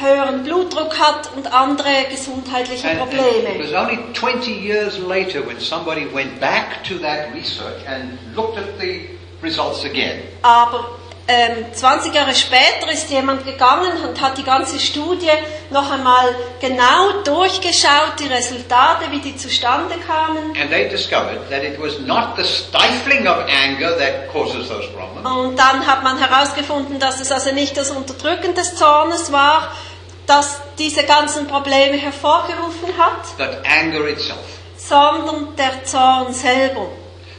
[0.00, 5.60] höheren Blutdruck hat und andere gesundheitliche And, and it was only 20 years later when
[5.60, 9.10] somebody went back to that research and looked at the
[9.42, 10.22] results again.
[10.42, 10.99] Aber
[11.30, 15.30] ähm, 20 Jahre später ist jemand gegangen und hat die ganze Studie
[15.70, 20.50] noch einmal genau durchgeschaut, die Resultate, wie die zustande kamen.
[25.24, 29.70] Und dann hat man herausgefunden, dass es also nicht das Unterdrücken des Zornes war,
[30.26, 33.24] das diese ganzen Probleme hervorgerufen hat,
[34.76, 36.88] sondern der Zorn selber.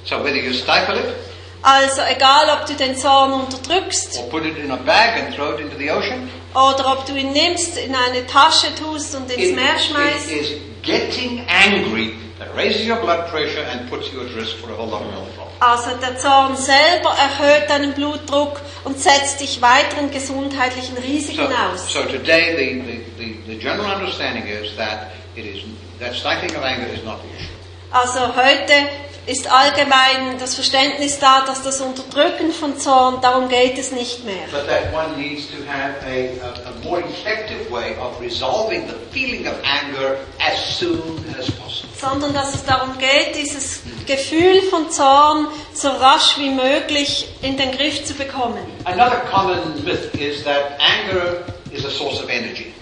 [0.03, 1.30] So whether you stifle it
[1.63, 4.71] Also egal, ob du den Zorn unterdrückst it it
[6.55, 10.31] oder ob du ihn nimmst, in eine Tasche tust und ins it, Meer it schmeißt,
[10.31, 10.47] is
[10.81, 14.87] getting angry that raises your blood pressure and puts you at risk for a whole
[14.89, 15.61] lot of health problems.
[15.61, 21.93] also der Zorn selber erhöht deinen Blutdruck und setzt dich weiteren gesundheitlichen Risiken So, aus.
[21.93, 25.63] so today the, the, the, the general understanding is that it is
[25.99, 27.53] that stifling of anger is not the issue.
[27.93, 28.73] Also heute
[29.27, 34.47] ist allgemein das Verständnis da, dass das Unterdrücken von Zorn, darum geht es nicht mehr.
[40.39, 40.83] As
[41.59, 41.83] as.
[41.99, 47.71] Sondern dass es darum geht, dieses Gefühl von Zorn so rasch wie möglich in den
[47.71, 48.65] Griff zu bekommen.
[48.85, 52.73] Another common myth is that anger is a source of energy.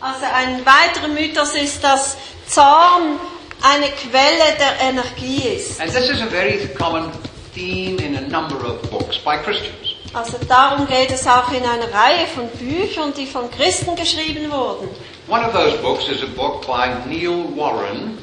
[0.00, 3.18] Also ein weiterer Mythos ist, dass Zorn
[3.64, 5.80] eine Quelle der Energie ist.
[5.80, 7.10] And this is a very common
[7.54, 9.96] theme in a number of books by Christians.
[10.12, 14.88] Also darum geht es auch in einer Reihe von Büchern, die von Christen geschrieben wurden.
[15.28, 18.18] One of those books is a book by Neil Warren.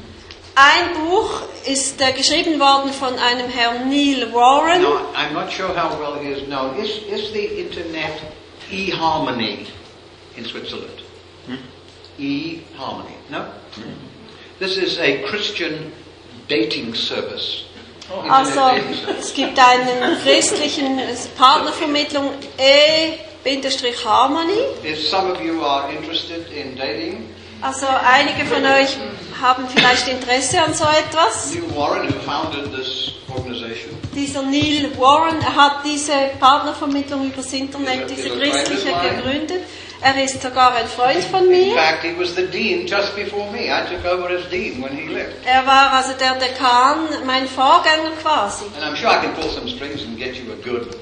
[0.54, 4.82] Ein Buch ist äh, geschrieben worden von einem Herrn Neil Warren.
[4.82, 6.76] Now, I'm not sure how well he is known.
[6.76, 8.20] Is, is the internet
[8.70, 9.66] eHarmony
[10.36, 11.02] in Switzerland?
[12.18, 13.16] eHarmony?
[13.30, 13.46] No?
[14.62, 15.90] This is a Christian
[16.46, 17.64] dating service.
[18.08, 18.60] Internet Also
[19.18, 21.00] es gibt einen christlichen
[21.36, 22.30] Partnervermittlung
[23.44, 24.60] E-Harmony.
[24.84, 27.28] If some of you are interested in dating,
[27.60, 28.96] Also einige von euch
[29.40, 31.52] haben vielleicht Interesse an so etwas.
[31.54, 38.28] Neil Warren, who founded this organization, Dieser Neil Warren hat diese Partnervermittlung übers Internet, diese
[38.28, 39.64] Ist christliche gegründet.
[40.04, 41.74] Er ist sogar ein Freund von in mir.
[41.76, 43.66] fact, he was the dean just before me.
[43.70, 45.46] I took over as dean when he left.
[45.46, 48.64] Er war also der Dekan, mein Vorgänger quasi.
[48.76, 50.96] And I'm sure I can pull some strings and get you a good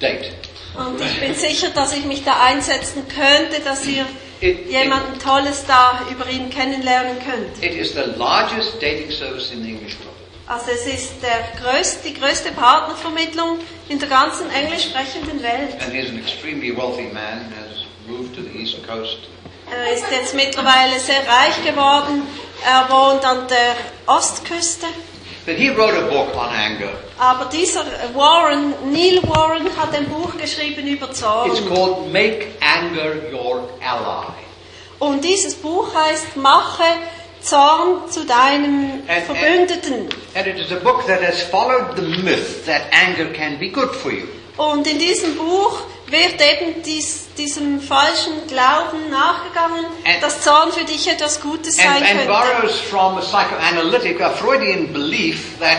[0.00, 0.32] date.
[0.76, 4.04] Und ich bin sicher, dass ich mich da einsetzen könnte, dass ihr
[4.40, 7.62] It- jemanden Tolles da über ihn kennenlernen könnt.
[7.62, 10.12] It is the largest dating service in the English world.
[10.48, 15.80] Also es ist der größte, die größte Partnervermittlung in der ganzen englisch sprechenden Welt.
[15.80, 17.81] And he's an extremely wealthy man, has
[19.70, 22.22] Er ist jetzt mittlerweile sehr reich geworden.
[22.64, 23.76] Er wohnt an der
[24.06, 24.86] Ostküste.
[25.44, 26.92] But he wrote a book on anger.
[27.18, 27.84] Aber dieser
[28.14, 31.50] Warren, Neil Warren, hat ein Buch geschrieben über It's Zorn.
[31.68, 34.32] called Make Anger Your Ally.
[35.00, 36.84] Und dieses Buch heißt Mache
[37.40, 40.08] Zorn zu deinem And- Verbündeten.
[40.34, 43.90] And it is a book that has followed the myth that anger can be good
[43.94, 44.26] for you.
[44.56, 45.80] Und in diesem Buch
[46.12, 51.88] wird eben dies, diesem falschen Glauben nachgegangen, And- dass Zorn für dich etwas Gutes And,
[51.88, 52.26] sein and könnte.
[52.26, 55.78] borrows from a psychoanalytic, a Freudian belief that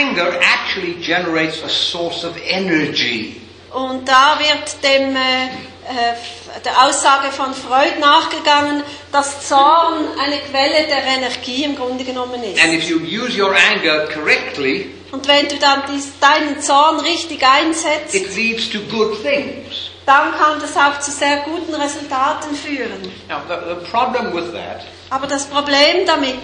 [0.00, 3.40] anger actually generates a source of energy.
[3.72, 8.82] Und da wird dem, äh, äh, der Aussage von Freud nachgegangen,
[9.12, 12.62] dass Zorn eine Quelle der Energie im Grunde genommen ist.
[12.62, 17.40] And if you use your anger correctly, Und wenn du dann dies, deinen Zorn richtig
[17.46, 19.90] einsetzt, it leads to good things.
[20.06, 23.00] dann kann das auch zu sehr guten Resultaten führen.
[23.28, 26.34] Now, the, the problem with that Aber das Problem damit,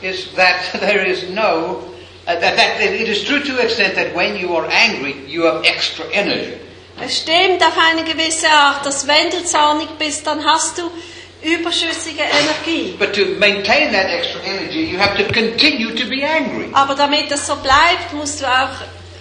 [0.00, 1.82] is that there is no,
[2.28, 5.42] uh, that, that it is true to the extent that when you are angry, you
[5.42, 6.56] have extra energy.
[7.00, 10.88] es stimmt auf eine gewisse Art, dass wenn du zornig bist, dann hast du
[11.42, 12.96] überschüssige Energie.
[12.98, 16.68] But to maintain that extra energy, you have to continue to be angry.
[16.72, 18.68] Aber damit das so bleibt, musst du auch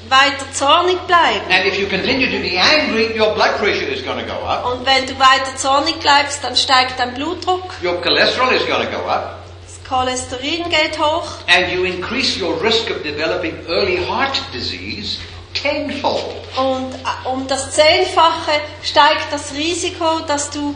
[0.09, 1.41] weiter zornig bleiben.
[1.49, 4.65] And if you continue to be angry, your blood pressure is going to go up,
[4.65, 8.97] Und wenn du weiter zornig bleibst, dann steigt dein Blutdruck, your cholesterol is going to
[8.97, 14.41] go up, das Cholesterin geht hoch and you increase your risk of developing early heart
[14.53, 15.17] disease
[15.53, 16.23] tenfold.
[16.55, 18.51] und äh, um das Zehnfache
[18.83, 20.73] steigt das Risiko, dass du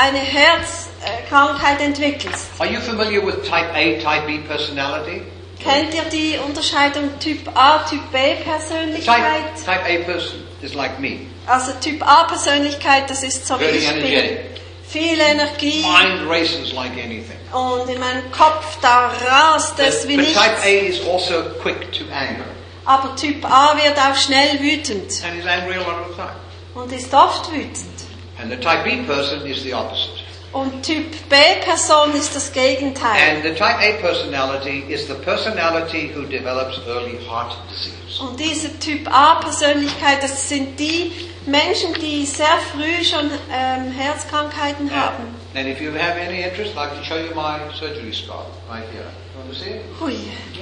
[0.00, 2.46] eine Herzkrankheit entwickelst.
[2.58, 5.22] Are you familiar with type A, type B personality?
[5.62, 9.56] Kennt ihr die Unterscheidung Typ A, Typ B Type, Persönlichkeit?
[9.62, 11.26] type A person is like me.
[11.46, 13.98] Also Typ A Persönlichkeit, das ist so wie Very ich bin.
[13.98, 14.46] energetic.
[14.88, 17.36] Viel Energie Mind races like anything.
[17.52, 20.40] und in meinem Kopf da rast es wie but nichts.
[20.42, 22.44] type A is also quick to anger.
[22.86, 26.32] Aber Typ A wird auch schnell wütend And is angry a lot of the time.
[26.74, 27.99] und ist oft wütend.
[28.40, 30.20] And the type B person is the opposite.
[30.52, 33.36] Und Typ B-Person ist das Gegenteil.
[33.36, 38.20] And the type A personality is the personality who develops early heart disease.
[38.20, 41.12] Und diese Typ A-Persönlichkeit, das sind die
[41.46, 45.39] Menschen, die sehr früh schon ähm, Herzkrankheiten haben.
[45.54, 49.02] And if you have any interest, I can show you my surgery scar right here.
[49.34, 49.84] You want to see it?
[49.98, 50.14] Hui.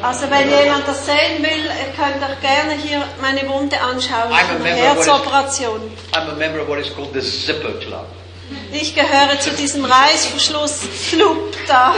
[0.02, 4.32] Also wenn jemand das sehen will, ihr könnt euch gerne hier meine Wunde anschauen, I'm
[4.32, 5.80] a eine member of what is- Herzoperation.
[6.14, 8.06] I'm a member of what is called the Zipper Club.
[8.72, 11.94] Ich gehöre zu diesem Reißverschluss-Club da.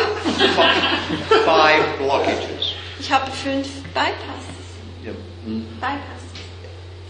[1.45, 2.75] Five blockages.
[2.99, 4.45] Ich habe fünf Bypass.
[5.05, 5.15] Yeah.
[5.47, 5.65] Mm.
[5.81, 6.23] Bypass.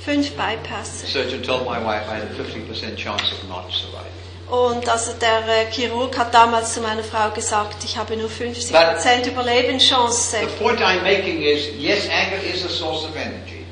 [0.04, 1.04] Fünf Bypass.
[1.10, 4.09] Surgeon told my wife I had a 50% chance of not surviving.
[4.50, 9.28] Und also der äh, Chirurg hat damals zu meiner Frau gesagt, ich habe nur 50%
[9.28, 10.36] Überlebenschance.
[10.40, 13.64] The point I'm making is, yes, anger is a source of energy.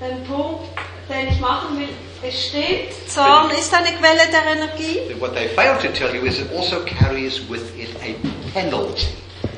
[0.00, 0.68] Den Punkt,
[1.08, 1.88] den ich machen will,
[2.22, 6.24] es stimmt, Zorn ist eine Quelle der Energie, But What they fail to tell you
[6.26, 8.14] is it also carries with it a
[8.52, 9.06] penalty.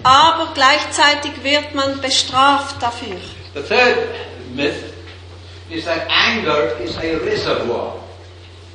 [0.04, 3.16] aber gleichzeitig wird man bestraft dafür.
[3.54, 3.96] The third
[4.54, 4.94] myth
[5.68, 7.96] is that anger is a reservoir.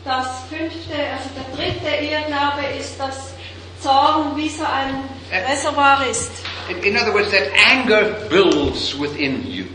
[0.05, 3.33] Das fünfte, also der dritte Irrglaube ist, dass
[3.81, 5.03] Zorn wie so ein
[5.49, 6.29] Reservoir ist.
[6.83, 9.65] In, other words, that anger builds within you.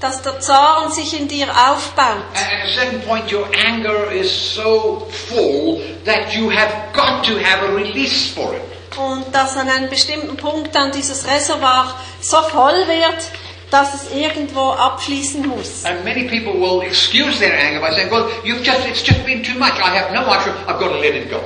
[0.00, 2.24] Dass der Zorn sich in dir aufbaut.
[2.34, 7.62] At a certain point, your anger is so full that you have got to have
[7.62, 8.62] a release for it.
[8.98, 13.30] Und dass an einem bestimmten Punkt dann dieses Reservoir so voll wird,
[13.70, 15.84] dass es irgendwo abfließen muss.
[15.84, 19.42] And many people will excuse their anger by saying, well, you've just, it's just been
[19.42, 19.74] too much.
[19.74, 21.40] I have no more, I've got to let it go.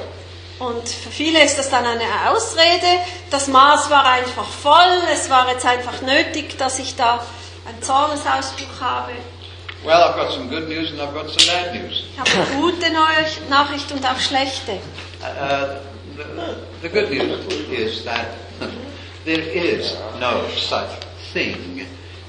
[0.59, 2.87] Und für viele ist das dann eine Ausrede.
[3.31, 5.03] Das Maß war einfach voll.
[5.13, 7.25] Es war jetzt einfach nötig, dass ich da
[7.67, 9.13] einen Zornesausbruch habe.
[9.85, 12.05] Well, I've got some good news and I've got some bad news.
[12.13, 12.93] Ich habe eine gute
[13.49, 14.79] Nachricht und auch schlechte.
[15.21, 15.81] Uh,
[16.17, 16.23] the,
[16.83, 18.27] the good news is that
[19.25, 20.87] there is no such
[21.33, 21.85] thing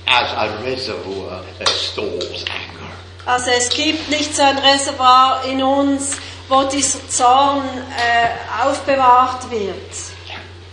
[0.08, 2.92] as a reservoir that stores anger.
[3.26, 6.18] Also es gibt nicht so ein Reservoir in uns,
[6.50, 7.64] wo dieser Zorn
[7.98, 9.78] äh, aufbewahrt wird.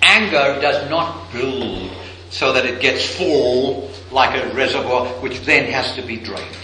[0.02, 1.90] Anger does not build
[2.30, 6.56] so that it gets full like a reservoir, which then has to be drained.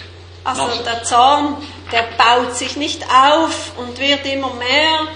[0.45, 1.57] Also der Zorn,
[1.93, 5.09] der baut sich nicht auf und wird immer mehr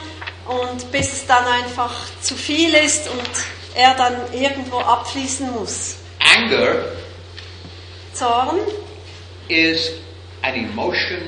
[0.48, 3.30] und bis es dann einfach zu viel ist und
[3.74, 5.96] er dann irgendwo abfließen muss.
[6.36, 6.84] Anger
[8.14, 8.60] Zorn
[9.48, 9.90] is
[10.42, 11.22] an emotion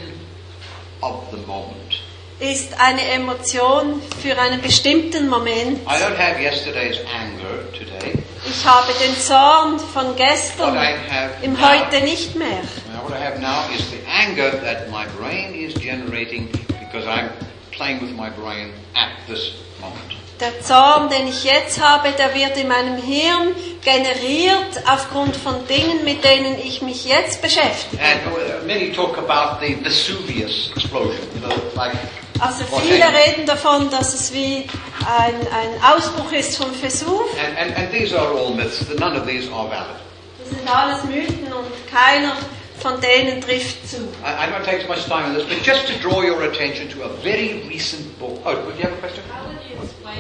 [1.02, 2.00] of the moment.
[2.40, 5.78] ist eine Emotion für einen bestimmten Moment.
[5.86, 8.18] I don't have yesterday's anger today.
[8.44, 12.62] Ich habe den Zorn von gestern What I have im now- Heute nicht mehr.
[13.04, 16.48] What I have now is the anger that my brain is generating
[16.80, 17.30] because I'm
[17.70, 20.11] playing with my brain at this moment.
[20.42, 26.04] Der Zorn, den ich jetzt habe, der wird in meinem Hirn generiert aufgrund von Dingen,
[26.04, 28.02] mit denen ich mich jetzt beschäftige.
[28.02, 31.92] And uh, many talk about the Vesuvius explosion, you know, like
[32.40, 34.66] Also viele reden davon, dass es wie
[35.06, 37.22] ein, ein Ausbruch ist vom Vesuv.
[37.38, 38.84] And, and, and these are all myths.
[38.98, 39.94] None of these are valid.
[40.40, 42.32] Das sind alles Mythen und keiner
[42.80, 43.98] von denen trifft zu.
[44.24, 46.88] I, I don't take so much time on this, but just to draw your attention
[46.88, 48.40] to a very recent book.
[48.44, 49.22] Oh, do you have a question?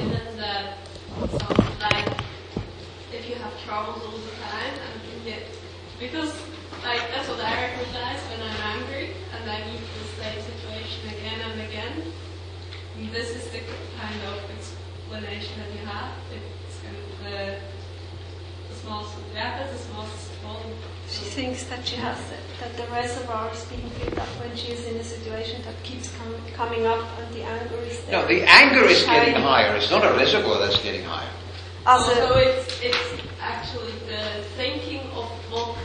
[0.00, 0.78] Then that
[1.18, 2.08] sounds like
[3.12, 5.42] if you have troubles all the time and you get
[6.00, 6.32] because
[6.82, 11.40] like that's what I recognize when I'm angry and I need the same situation again
[11.44, 12.12] and again.
[12.96, 13.60] And this is the
[14.00, 16.12] kind of explanation that you have.
[16.32, 17.58] It's kind of the,
[18.70, 20.06] the small yeah, that's the small
[20.40, 20.62] small
[21.12, 22.16] She thinks that she has
[22.60, 26.10] that the reservoir is being filled up when she is in a situation that keeps
[26.16, 28.22] com- coming up and the anger is there.
[28.22, 29.42] No, the anger is getting Shining.
[29.42, 29.76] higher.
[29.76, 31.28] It's not a reservoir that's getting higher.
[31.84, 32.98] Also, so it's it's
[33.42, 35.76] actually the thinking of what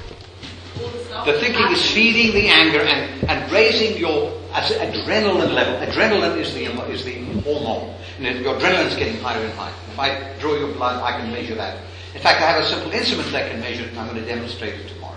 [0.80, 5.52] all the stuff The thinking is feeding the anger and, and raising your as- adrenaline
[5.52, 5.76] level.
[5.86, 9.74] Adrenaline is the is the hormone, and then your adrenaline is getting higher and higher.
[9.92, 11.84] If I draw your blood, I can measure that.
[12.16, 14.26] In fact, I have a simple instrument that can measure it, and I'm going to
[14.26, 15.17] demonstrate it tomorrow.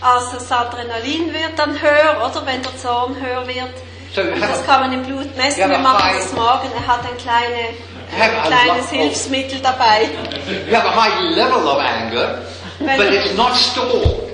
[0.00, 3.74] Also das Adrenalin wird dann höher, oder wenn der Zorn höher wird.
[4.14, 5.68] So das kann man im Blut messen.
[5.68, 6.70] Wir machen das morgen.
[6.74, 7.74] Er hat ein, kleine,
[8.18, 10.08] ein kleines Hilfsmittel dabei.
[10.68, 12.42] you have a high level of anger,
[12.78, 14.26] Wenn but it's not stored.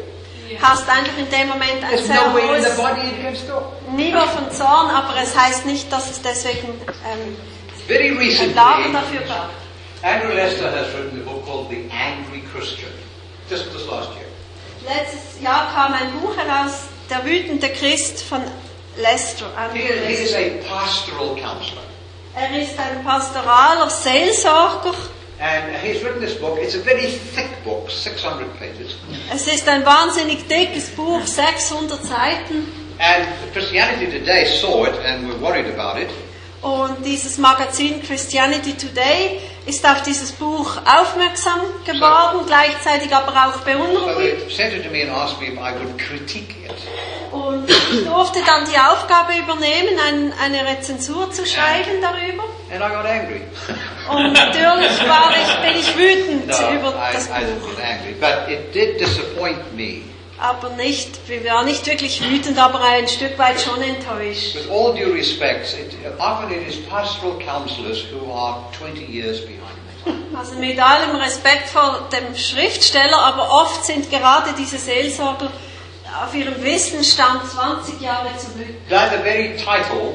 [0.62, 3.42] hast einfach in dem Moment ein sehr the hohes.
[3.96, 7.36] Niveau von Zorn, aber es heißt nicht, dass es deswegen ähm,
[7.86, 9.50] Very ein recently, Lager dafür gab.
[10.02, 12.90] Andrew Lester has written a book called The Angry Christian.
[13.50, 14.26] Just this last year.
[14.84, 18.42] Letztes Jahr kam ein Buch heraus, Der wütende Christ von
[18.96, 19.46] Lester.
[19.72, 20.38] He, he is Lester.
[20.38, 21.82] a pastoral counselor.
[22.34, 24.94] Er ist ein pastoraler Seelsorger.
[25.38, 26.58] And he's written this book.
[26.62, 28.94] It's a very thick book, 600 pages.
[29.34, 32.66] Es ist ein wahnsinnig dickes Buch, 600 Seiten.
[32.98, 36.08] And Christianity Today saw it and were worried about it.
[36.62, 43.64] Und dieses Magazin Christianity Today ist auf dieses Buch aufmerksam geworden, gleichzeitig aber auch So
[43.64, 44.48] beunruhigt.
[47.32, 52.44] Und ich durfte dann die Aufgabe übernehmen, ein, eine Rezensur zu schreiben darüber.
[52.70, 53.42] And I got angry.
[54.08, 57.72] Und natürlich war ich, bin ich wütend no, über I, das I Buch.
[60.42, 64.56] Aber nicht, wir waren nicht wirklich wütend, aber ein Stück weit schon enttäuscht.
[64.56, 69.78] With all due respect, it, often it is pastoral counselors who are 20 years behind
[70.04, 70.36] me.
[70.36, 75.48] Also mit allem Respekt vor dem Schriftsteller, aber oft sind gerade diese Seelsorger
[76.24, 78.66] auf ihrem Wissensstand 20 Jahre zurück.
[78.88, 80.14] By the very title,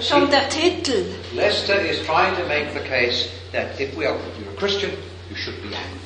[0.00, 1.04] Schon der Titel.
[1.34, 4.92] Lester is trying to make the case that if we are, you're a Christian,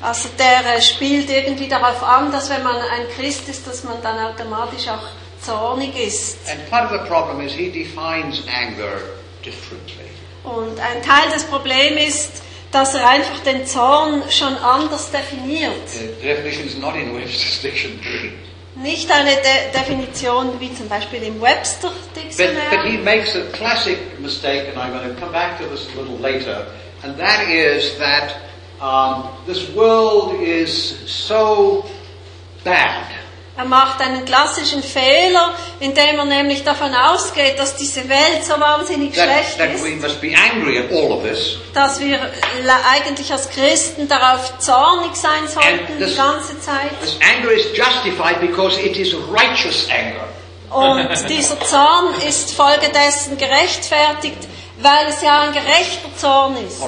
[0.00, 4.00] Also der äh, spielt irgendwie darauf an, dass wenn man ein Christ ist, dass man
[4.02, 5.08] dann automatisch auch
[5.44, 6.38] zornig ist.
[6.50, 9.00] And part of the problem is he defines anger
[9.44, 10.06] differently.
[10.44, 15.72] Und ein Teil des Problems ist, dass er einfach den Zorn schon anders definiert.
[17.62, 18.32] Dictionary.
[18.76, 22.90] Nicht eine De Definition wie zum Beispiel im Webster But, but Dictionary.
[22.90, 26.16] he makes a classic mistake, and I'm going to come back to this a little
[26.18, 26.66] later,
[27.02, 28.36] and that is that
[28.80, 31.84] um, this world is so
[32.64, 33.04] bad
[33.56, 39.12] Er macht einen klassischen Fehler, indem er nämlich davon ausgeht, dass diese Welt so wahnsinnig
[39.16, 41.56] that, schlecht that we ist, must be angry at all of this.
[41.74, 42.20] dass wir
[42.94, 46.90] eigentlich als Christen darauf zornig sein sollten And die this- ganze Zeit.
[47.00, 47.18] This.
[50.70, 54.46] Und dieser Zorn ist folgedessen gerechtfertigt,
[54.80, 56.80] weil es ja ein gerechter Zorn ist.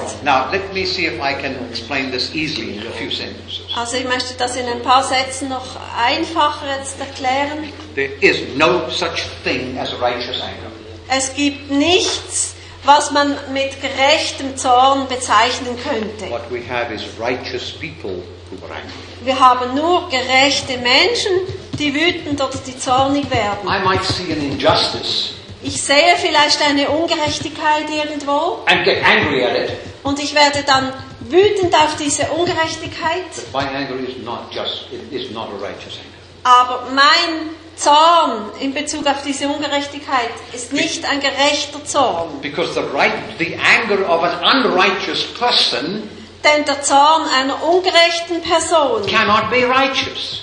[3.75, 5.65] Also ich möchte das in ein paar Sätzen noch
[5.97, 7.71] einfacher jetzt erklären.
[7.95, 10.71] There is no such thing as righteous anger.
[11.09, 16.29] Es gibt nichts, was man mit gerechtem Zorn bezeichnen könnte.
[16.29, 19.25] What we have is righteous people who are angry.
[19.25, 21.31] Wir haben nur gerechte Menschen,
[21.77, 23.67] die wütend oder die zornig werden.
[23.67, 25.33] I might see an injustice
[25.63, 29.71] Ich sehe vielleicht eine Ungerechtigkeit irgendwo and get angry at it,
[30.03, 30.91] und ich werde dann
[31.21, 33.23] wütend auf diese Ungerechtigkeit.
[33.51, 36.21] but my anger is not just, it is not a righteous anger.
[36.43, 42.41] Aber mein Zorn in Bezug auf diese Ungerechtigkeit ist nicht ein gerechter Zorn.
[42.41, 46.09] Because the right, the anger of an unrighteous person
[46.43, 50.41] Denn der Zorn einer ungerechten Person cannot be righteous.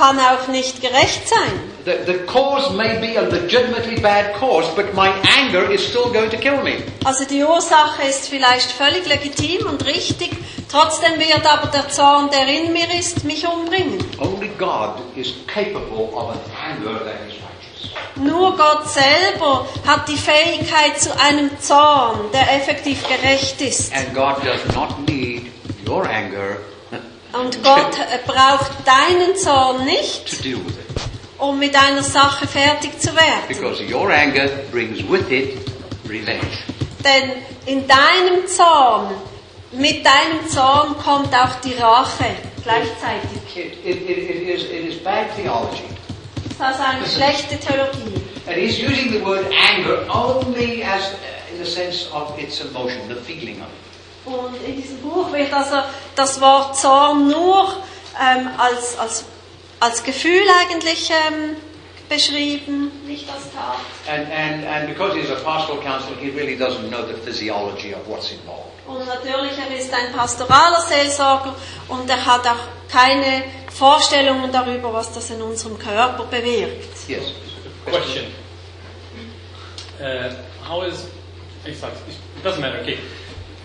[0.00, 1.52] Kann auch nicht gerecht sein.
[1.84, 6.30] The, the cause may be a legitimately bad cause, but my anger is still going
[6.30, 6.82] to kill me.
[7.04, 10.30] Also die Ursache ist vielleicht völlig legitim und richtig,
[10.70, 13.98] trotzdem wird aber der Zorn, der in mir ist, mich umbringen.
[14.18, 16.40] Only God is capable of an
[16.70, 17.90] anger that is righteous.
[18.16, 23.92] Nur Gott selber hat die Fähigkeit zu einem Zorn, der effektiv gerecht ist.
[23.94, 25.50] And God does not need
[25.86, 26.58] your anger
[27.32, 30.44] Und Gott braucht deinen Zorn nicht,
[31.38, 33.46] um mit einer Sache fertig zu werden.
[33.48, 35.58] Because your anger brings with it
[36.08, 36.40] revenge.
[37.04, 37.30] Denn
[37.66, 39.14] in deinem Zorn,
[39.72, 43.30] mit deinem Zorn kommt auch die Rache gleichzeitig.
[43.54, 45.84] It, it, it, it, is, it is bad theology.
[46.58, 48.20] Das ist eine schlechte Theologie.
[48.46, 53.08] And he's using the word anger only as uh, in the sense of its emotion,
[53.08, 53.89] the feeling of it.
[54.24, 55.76] Und in diesem Buch wird also
[56.14, 57.82] das Wort Zorn nur
[58.20, 59.24] ähm, als, als,
[59.80, 61.56] als Gefühl eigentlich ähm,
[62.08, 63.78] beschrieben, nicht als Tat.
[64.06, 68.06] And, and, and because he's a pastoral counselor, he really doesn't know the physiology of
[68.06, 68.66] what's involved.
[68.86, 71.54] Und natürlich, er ist ein pastoraler Seelsorger
[71.88, 77.08] und er hat auch keine Vorstellungen darüber, was das in unserem Körper bewirkt.
[77.08, 77.32] Yes.
[77.86, 78.26] Question.
[80.00, 80.34] Uh,
[80.66, 81.06] how is,
[81.64, 82.98] in fact, it doesn't matter, okay.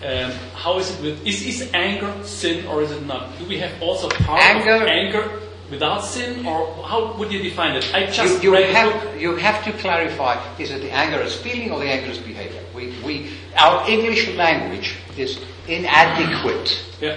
[0.04, 3.38] Um, how is it with, is, is anger sin or is it not?
[3.38, 5.30] Do we have also part Anger- of anger
[5.70, 7.84] without sin or how would you define it?
[7.94, 8.64] I You, just you, book.
[8.66, 12.18] have, you have to clarify, is it the anger is feeling or the anger is
[12.18, 12.60] behavior?
[12.74, 16.78] We, we, our English language is inadequate.
[17.00, 17.16] Yeah.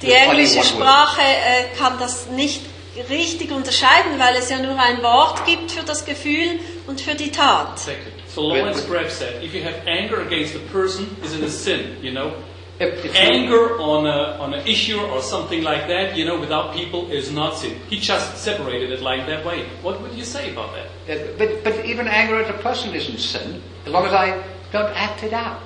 [0.00, 0.62] Die englische.
[0.64, 2.62] Sprache äh, kann das nicht
[3.10, 7.30] richtig unterscheiden, weil es ja nur ein Wort gibt für das Gefühl und für die
[7.30, 7.72] Tat.
[7.74, 8.12] Exactly.
[8.38, 11.96] So Lawrence Breff said, if you have anger against a person, is it a sin?
[12.00, 12.34] You know,
[12.78, 16.72] If- if- anger on a on an issue or something like that, you know, without
[16.72, 17.74] people is not sin.
[17.90, 19.66] He just separated it like that way.
[19.82, 20.86] What would you say about that?
[21.10, 24.26] Uh, But, but even anger at a person isn't sin, as long as I
[24.70, 25.58] don't act it out.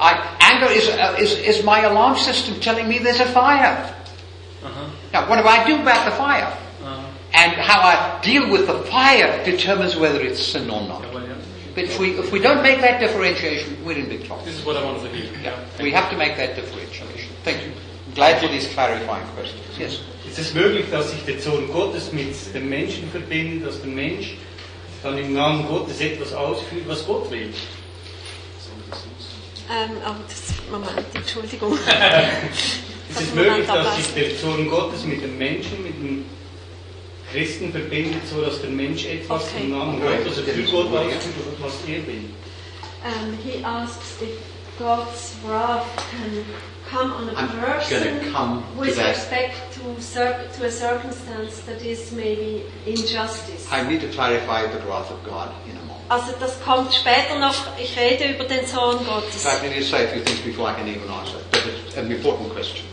[0.00, 3.94] I, anger is, uh, is, is my alarm system telling me there's a fire.
[4.64, 4.90] Uh-huh.
[5.12, 6.50] Now, what do I do about the fire?
[6.84, 6.98] Uh,
[7.32, 11.02] And how I deal with the fire determines whether it's sin or not.
[11.76, 11.82] Yeah.
[11.82, 14.44] But if we, if we don't make that differentiation, we're in big trouble.
[14.44, 15.30] This is what I wanted to hear.
[15.42, 17.28] Yeah, we have to make that differentiation.
[17.44, 17.72] Thank you.
[18.08, 19.78] I'm glad for these clarifying questions.
[19.78, 20.00] Yes.
[20.26, 24.36] Ist es möglich, dass sich der Sohn Gottes mit dem Menschen verbindet, dass der Mensch
[25.02, 27.52] dann im Namen Gottes etwas ausführt, was Gott will?
[29.68, 31.72] Ähm, oh, das, Moment, Entschuldigung.
[33.10, 36.24] Ist es möglich, dass sich der Sohn Gottes mit dem Menschen, mit dem
[37.32, 39.64] Christen verbindet, so dass der Mensch etwas Okay.
[39.64, 42.24] im Namen Gottes, also für Gott ausführt, was er will?
[43.04, 44.30] Um, he asks if
[44.78, 46.44] God's wrath can
[46.90, 49.16] come on a I'm person to with that.
[49.16, 49.80] respect to,
[50.58, 53.66] to a circumstance that is maybe injustice.
[53.72, 56.04] I need to clarify the wrath of God in a moment.
[56.10, 57.54] Also das kommt später noch.
[57.80, 59.42] Ich rede über den Sohn In Gottes.
[59.42, 61.38] fact, I need to say a few things before I can even answer.
[61.50, 62.84] But it's an important question.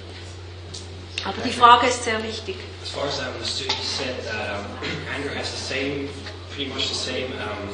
[1.25, 2.57] Aber die Frage ist sehr wichtig.
[2.83, 4.65] As far as I understood, you said that um,
[5.15, 6.09] anger has the same,
[6.53, 7.69] pretty much the same um,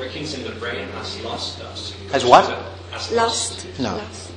[0.00, 1.92] workings in the brain as lust does.
[2.12, 2.50] As what?
[2.94, 3.66] As Lust.
[3.78, 3.96] No.
[3.96, 4.30] Lust.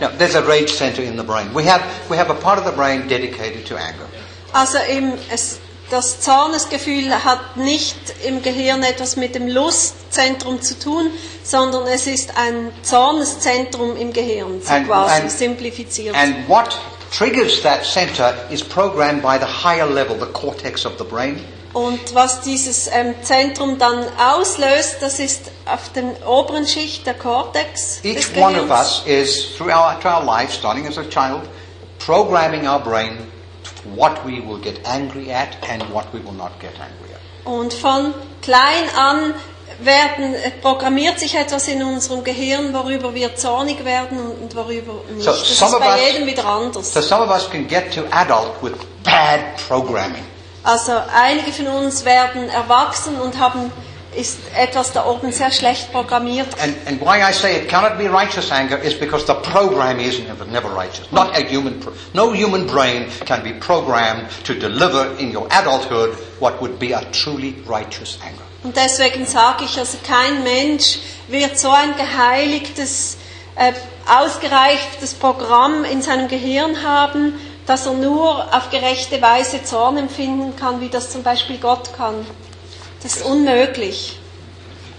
[0.00, 1.52] Now, there's a rage center in the brain.
[1.52, 4.06] We have, we have a part of the brain dedicated to anger.
[4.52, 5.58] Also im, es,
[5.90, 11.10] das Zornesgefühl hat nicht im Gehirn etwas mit dem Lustzentrum zu tun,
[11.42, 16.16] sondern es ist ein Zorneszentrum im Gehirn, so And- quasi and- simplifiziert.
[16.16, 16.78] And what
[17.10, 21.44] triggers that center is programmed by the higher level, the cortex of the brain.
[21.72, 28.00] Und was dieses ähm, Zentrum dann auslöst, das ist auf der oberen Schicht der Kortex
[28.02, 31.42] Each one of us is, throughout our life, starting as a child,
[32.00, 33.18] programming our brain
[33.94, 37.20] what we will get angry at and what we will not get angry at.
[37.44, 39.34] Und von klein an
[39.84, 45.24] werden, äh, programmiert sich etwas in unserem Gehirn, worüber wir zornig werden und, worüber nicht.
[45.24, 46.92] So, das ist some of bei us- jedem wieder anders.
[46.92, 48.72] So some of us can get to adult with
[49.04, 50.24] bad programming.
[50.62, 53.72] Also einige von uns werden erwachsen und haben
[54.14, 56.48] ist etwas da oben sehr schlecht programmiert.
[56.60, 60.18] And, and why I say it cannot be righteous anger is because the program is
[60.18, 61.06] never, never righteous.
[61.12, 61.80] Not a human,
[62.12, 67.04] no human brain can be programmed to deliver in your adulthood what would be a
[67.12, 68.42] truly righteous anger.
[68.62, 70.98] Und deswegen sage ich, also kein Mensch
[71.28, 73.16] wird so ein geheiligtes,
[73.56, 73.72] äh,
[74.06, 80.80] ausgereiftes Programm in seinem Gehirn haben, dass er nur auf gerechte Weise Zorn empfinden kann,
[80.80, 82.26] wie das zum Beispiel Gott kann.
[83.02, 84.18] Das ist unmöglich.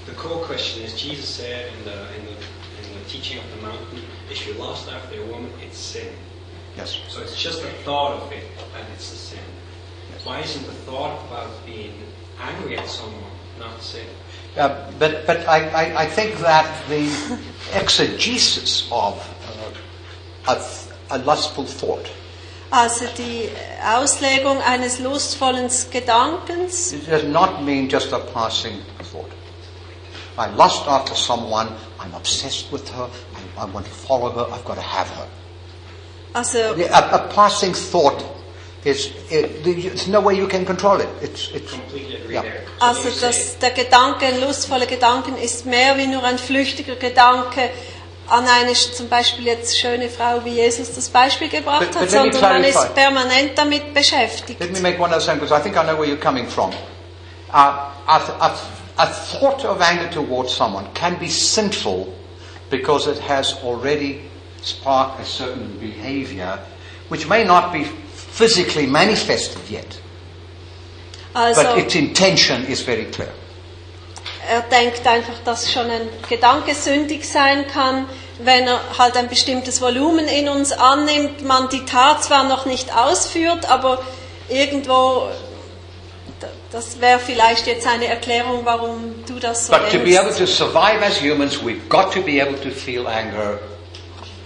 [0.07, 2.34] The core question is Jesus said in the, in the,
[2.82, 6.07] in the teaching of the mountain, if you lust after a woman, it's sin.
[6.78, 6.97] Yes.
[7.09, 8.43] So it's just the thought of it,
[8.76, 9.43] and it's a sin.
[10.24, 11.93] Why isn't the thought about being
[12.39, 13.30] angry at someone
[13.62, 14.05] not sin?
[14.57, 17.07] Uh, but but I, I, I think that the
[17.74, 19.16] exegesis of
[20.47, 22.12] uh, a, a lustful thought
[22.72, 23.49] Also die
[23.84, 28.82] Auslegung eines lustvollen Gedankens it does not mean just a passing
[29.12, 29.30] thought.
[30.38, 31.68] I lust after someone,
[31.99, 33.09] I'm obsessed with her,
[33.57, 35.28] I, I want to follow her, I've got to have her.
[36.34, 38.24] Also, A, a passing thought
[38.84, 41.09] is, it, there's no way you can control it.
[41.21, 42.43] It's, it's, Completely Yeah.
[42.79, 46.95] also you say- das, der Gedanke, ein lustvoller Gedanken, ist mehr wie nur ein flüchtiger
[46.95, 47.69] Gedanke
[48.29, 52.11] an eine zum Beispiel jetzt schöne Frau, wie Jesus das Beispiel gebracht But- hat, but
[52.11, 54.59] let me sondern man ist permanent damit beschäftigt.
[54.59, 56.71] Let me make one other statement because I think I know where you're coming from.
[57.53, 58.51] Uh, a, a,
[58.97, 62.07] a thought of anger towards someone can be sinful
[62.69, 64.21] because it has already
[64.63, 66.57] sparked a certain behavior
[67.09, 67.84] which may not be
[68.41, 69.99] physically manifested yet,
[71.33, 73.29] Also but its intention is very clear.
[74.49, 78.07] er denkt einfach, dass schon ein Gedanke sündig sein kann,
[78.39, 82.95] wenn er halt ein bestimmtes Volumen in uns annimmt, man die Tat zwar noch nicht
[82.95, 84.01] ausführt, aber
[84.49, 85.29] irgendwo,
[86.71, 90.47] das wäre vielleicht jetzt eine Erklärung, warum du das so But to be able to
[90.47, 93.59] survive as humans, we've got to be able to feel anger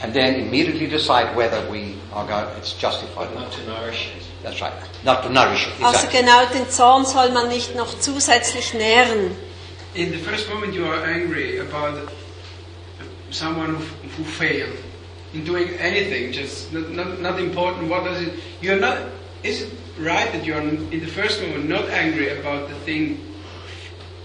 [0.01, 3.51] and then immediately decide whether we are going, it's justified or Not not.
[3.53, 4.23] to nourish it.
[4.43, 4.73] That's right.
[5.03, 5.83] Not to nourish it.
[5.83, 9.35] Also genau den Zorn soll man nicht noch zusätzlich nähren.
[9.95, 12.11] In the first moment, you are angry about
[13.31, 13.83] someone who,
[14.17, 14.77] who failed
[15.33, 17.89] in doing anything, just not, not, not important.
[17.89, 18.33] What does it?
[18.61, 18.97] You're not.
[19.43, 23.17] Is it right that you are in the first moment not angry about the thing,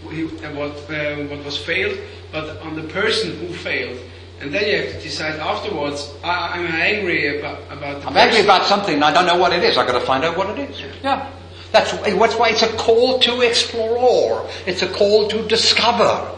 [0.02, 1.98] what uh, what was failed,
[2.32, 3.98] but on the person who failed,
[4.41, 6.12] and then you have to decide afterwards.
[6.24, 8.45] I, I'm angry about about the I'm angry person.
[8.47, 9.76] about something and I don't know what it is.
[9.76, 10.80] I've got to find out what it is.
[11.03, 11.30] Yeah.
[11.72, 14.49] That's, that's why it's a call to explore.
[14.66, 16.36] It's a call to discover.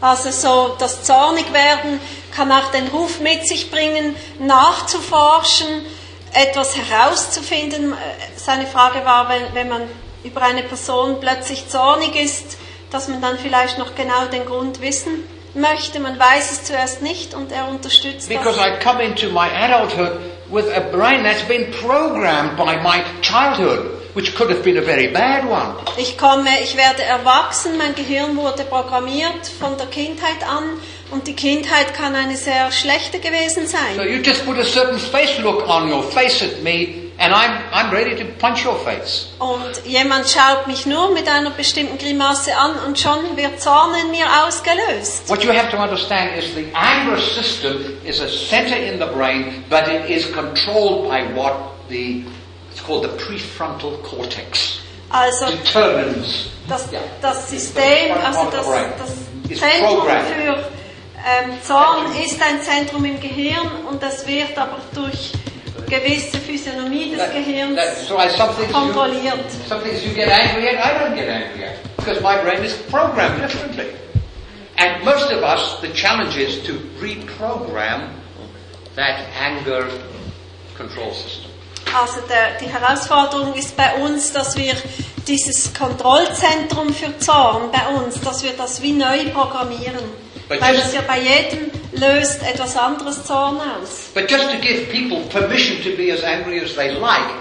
[0.00, 2.00] Also so das Zornigwerden
[2.34, 5.86] kann auch den Ruf mit sich bringen, nachzuforschen,
[6.32, 7.94] etwas herauszufinden.
[8.36, 9.82] Seine Frage war, wenn, wenn man
[10.24, 12.58] über eine Person plötzlich zornig ist,
[12.90, 15.24] dass man dann vielleicht noch genau den Grund wissen
[15.56, 16.00] möchte.
[16.00, 18.66] Man weiß es zuerst nicht und er unterstützt Because das.
[18.66, 20.18] I come into my adulthood
[20.50, 25.08] with a brain that's been programmed by my childhood, which could have been a very
[25.08, 25.74] bad one.
[25.96, 30.64] Ich komme, ich werde erwachsen, mein Gehirn wurde programmiert von der Kindheit an
[31.10, 33.96] und die Kindheit kann eine sehr schlechte gewesen So sein.
[34.08, 37.92] you just put a certain face look on your face at me and I'm, I'm
[37.92, 39.28] ready to punch your face.
[39.38, 44.10] Und jemand schaut mich nur mit einer bestimmten Grimasse an und schon wird Zorn in
[44.10, 45.28] mir ausgelöst.
[45.28, 49.64] What you have to understand is the anger system is a center in the brain,
[49.70, 51.54] but it is controlled by what
[51.88, 52.24] the,
[52.70, 54.80] it's called the prefrontal cortex.
[55.10, 56.48] Also Determines.
[56.68, 57.00] das, Yeah.
[57.22, 58.66] das System, also das,
[58.98, 60.68] das Zentrum für
[61.26, 65.32] ähm, Zorn ist ein Zentrum im Gehirn und das wird aber durch
[65.88, 69.50] gewisse Physiognomie des That- Gehirns so you, kontrolliert.
[69.68, 72.74] some things you get angry at, I don't get angry at, because my brain is
[72.90, 73.86] programmed differently.
[74.78, 78.10] And most of us, the challenge is to reprogram
[78.94, 79.88] that anger
[80.76, 81.50] control system.
[81.94, 84.74] Also der, die Herausforderung ist bei uns, dass wir
[85.26, 90.25] dieses Kontrollzentrum für Zorn bei uns, dass wir das wie neu programmieren.
[90.48, 94.10] But Weil just- es ja bei jedem löst etwas anderes Zorn aus.
[94.14, 97.34] But just to give people permission to be as angry as they like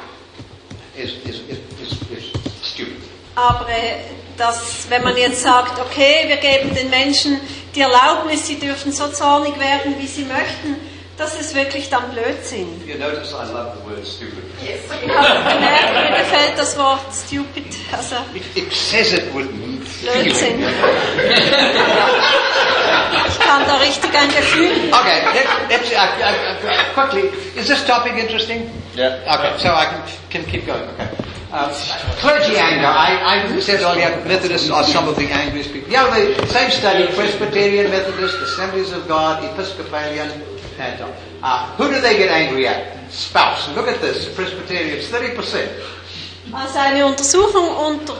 [0.95, 2.31] is, is, is, is,
[2.63, 2.95] stupid.
[3.35, 3.99] Aber äh,
[4.37, 7.39] dass, wenn man jetzt sagt, okay, wir geben den Menschen
[7.75, 10.77] die Erlaubnis, sie dürfen so zornig werden, wie sie möchten,
[11.17, 12.67] das ist wirklich dann Blödsinn.
[12.85, 14.43] You notice I love the word stupid.
[14.61, 19.47] Ich habe gemerkt, mir gefällt das Wort stupid, also It, it says it with
[20.01, 20.65] Blödsinn.
[23.45, 24.91] da richtig ein Gefühl.
[24.91, 27.29] Okay, let, let's uh, uh, uh, quickly.
[27.55, 28.69] Is this topic interesting?
[28.95, 29.19] Yeah.
[29.27, 30.89] Okay, so I can, can keep going.
[30.95, 31.09] Okay.
[31.51, 31.69] Uh,
[32.19, 32.87] clergy anger.
[32.87, 35.89] I, I said earlier, Methodists are some of the angriest people.
[35.89, 40.31] Yeah, the same study: Presbyterian, Methodist, Assemblies of God, Episcopalian,
[40.79, 41.01] and
[41.41, 42.93] uh, who do they get angry at?
[43.11, 43.69] Spouse.
[43.75, 45.71] Look at this: Presbyterians, thirty percent.
[46.53, 48.17] Also eine Untersuchung unter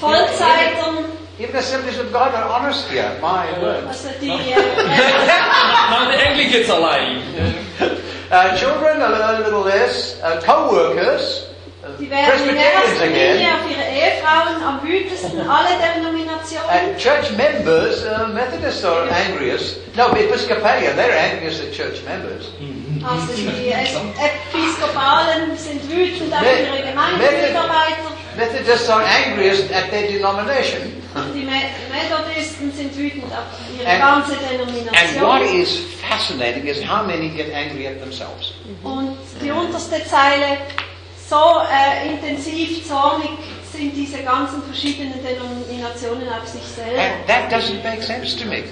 [0.00, 1.06] Vollzeitern,
[1.38, 3.16] Even the Assemblies of God are honest here.
[3.22, 3.84] My word.
[3.86, 7.22] also Now the Anglicans are lying.
[8.30, 10.20] Uh, children, a, li- a little less.
[10.20, 11.46] Uh, co-workers.
[11.82, 13.46] Uh, Die werden in erster Presbyterians again.
[13.56, 16.68] auf ihre Ehefrauen am wütesten, alle Denominationen.
[16.68, 19.78] And church members, uh, Methodists are angriest.
[19.96, 22.52] No, Episcopalian, they're angriest at church members.
[23.02, 28.12] Also die Es- Episkopalen sind wütend auf Me- ihre Gemeindemitarbeiter.
[28.38, 30.92] Methodists are angriest at their denomination.
[31.34, 35.62] Die Me- Methodisten sind wütend auf ihre And- ganze And what Denomination.
[35.62, 35.78] is
[36.08, 38.52] fascinating is how many get angry at themselves.
[38.84, 40.58] Und die unterste Zeile,
[41.28, 43.30] so äh, intensiv zornig
[43.72, 47.00] sind diese ganzen verschiedenen Denominationen auf sich selber.
[47.00, 48.62] And that doesn't make sense to me.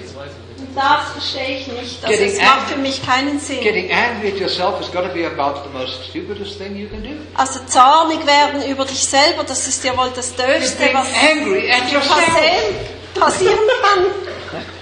[0.75, 2.05] Das verstehe ich nicht.
[2.05, 3.61] Getting es macht für mich keinen Sinn.
[3.61, 7.03] Getting angry at yourself has got to be about the most stupidest thing you can
[7.03, 7.09] do.
[7.35, 11.83] Also zornig werden über dich selber, das ist ja wohl das Döfste, was angry at
[13.19, 14.05] passieren, kann.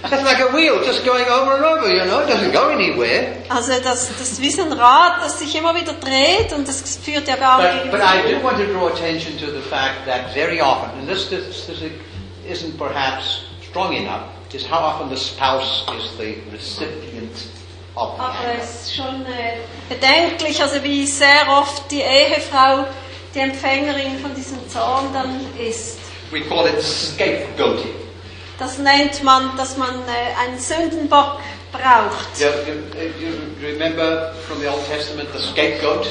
[0.09, 3.37] That's like a wheel just going over and over, you know, it doesn't go anywhere.
[3.49, 6.97] Also das, das ist wie so ein Rad, das sich immer wieder dreht und das
[7.03, 7.91] führt ja gar But, nicht.
[7.91, 11.25] but I do want to draw attention to the fact that very often, and this
[11.25, 11.93] statistic
[12.47, 14.21] isn't perhaps strong enough,
[14.53, 17.47] is how often the spouse is the recipient
[17.97, 22.85] of the Aber es ist schon äh, bedenklich, also wie sehr oft die Ehefrau
[23.33, 25.99] die Empfängerin von diesem Zorn dann ist.
[26.31, 27.93] We call it scapegoating.
[28.57, 31.39] Das nennt man, dass man äh, einen Sündenbock
[31.71, 32.39] braucht.
[32.39, 36.07] You, you, you remember from the Old Testament the scapegoat?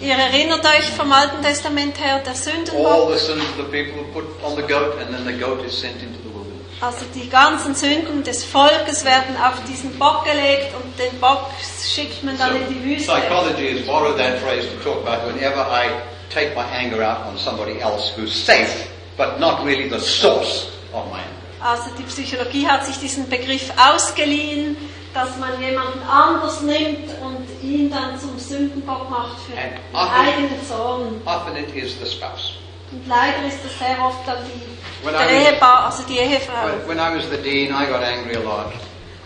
[0.00, 4.00] Ihr erinnert euch vom Alten Testament her, der All Sündenbock, the sins of the people
[4.00, 6.33] are put on the goat, and then the goat is sent into the.
[6.80, 11.46] Also die ganzen Sünden des Volkes werden auf diesen Bock gelegt und den Bock
[11.82, 13.12] schickt man dann in die Wüste.
[13.12, 15.88] psychology has borrowed that phrase to talk about whenever I
[16.32, 21.06] take my anger out on somebody else who's safe, but not really the source of
[21.06, 21.30] my anger.
[21.62, 24.76] Also die Psychologie hat sich diesen Begriff ausgeliehen,
[25.14, 30.20] dass man jemanden anders nimmt und ihn dann zum Sündenbock macht für And den often-
[30.28, 31.22] eigenen Zorn.
[31.24, 32.54] Often it is the spouse.
[32.94, 36.66] Und leider ist das sehr oft dann die, When der Ehepaar, also die Ehefrau.
[36.86, 38.72] When, when I was the dean, I got angry a lot.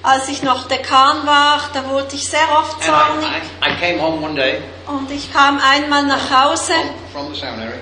[0.02, 4.00] Als ich noch Dekan war, da wurde ich sehr oft zornig I, I, I came
[4.00, 6.72] home one day und ich kam einmal nach Hause
[7.12, 7.78] from, from the seminary,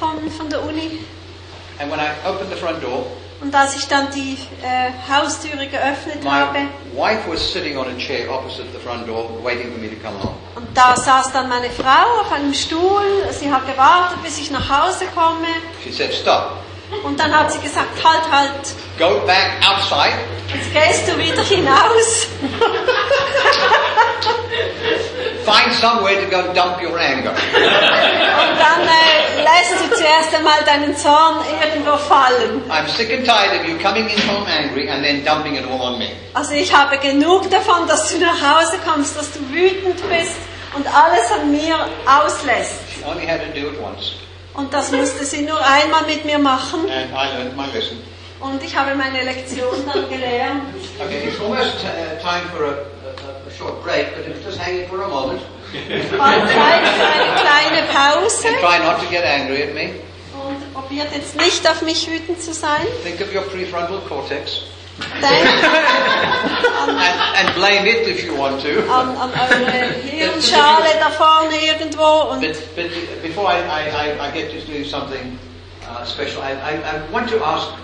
[0.00, 0.98] von, von der Uni
[1.78, 3.06] and when I opened the front door,
[3.40, 6.58] und als ich dann die äh, Haustüre geöffnet my habe
[6.94, 10.18] wife was sitting on a chair opposite the front door, waiting for me to come
[10.18, 10.34] home.
[10.56, 14.68] Und da saß dann meine Frau auf einem Stuhl, sie hat gewartet, bis ich nach
[14.68, 15.46] Hause komme.
[15.82, 16.52] She said, "Stop.
[17.02, 18.50] und dann hat sie gesagt, halt, halt,
[18.98, 20.14] Go back outside.
[20.54, 22.26] Jetzt gehst du wieder hinaus
[25.44, 27.30] Find somewhere to go dump your anger.
[27.30, 32.62] und dann äh, lässt du zuerst einmal deinen Zorn irgendwo fallen.
[32.70, 35.80] I'm sick and tired of you coming in home angry and then dumping it all
[35.80, 36.08] on me.
[36.32, 40.36] Also ich habe genug davon, dass du nach Hause kommst, dass du wütend bist
[40.74, 41.76] und alles an mir
[42.06, 42.76] auslässt.
[42.96, 44.12] She only had to do it once,
[44.54, 47.98] Und das musste sie nur einmal mit mir machen and I learned my lesson.
[48.40, 50.62] und ich habe meine Lektion dann gelernt.
[50.98, 52.76] Okay, it's almost uh, time for a,
[53.22, 55.40] a, a short break, but if just hang it for a moment
[56.18, 59.90] Bald Zeit für eine kleine Pause and try not to get angry at me.
[60.46, 62.86] und probiert jetzt nicht auf mich wütend zu sein.
[63.02, 64.62] Think of your prefrontal cortex
[65.20, 65.64] Denkt
[66.88, 68.78] and, and blame it if you want to.
[68.88, 74.50] an, an eure Hirnschale da vorne irgendwo und But, but before I, I, I- get
[74.52, 75.36] to do something
[75.88, 77.74] uh, special, I, I, I want to ask, uh,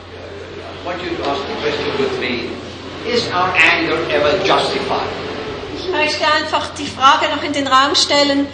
[0.83, 2.51] I want you to ask the question with me:
[3.07, 5.09] Is our anger ever justified?
[5.78, 8.46] ich möchte einfach die Frage noch in den Raum stellen,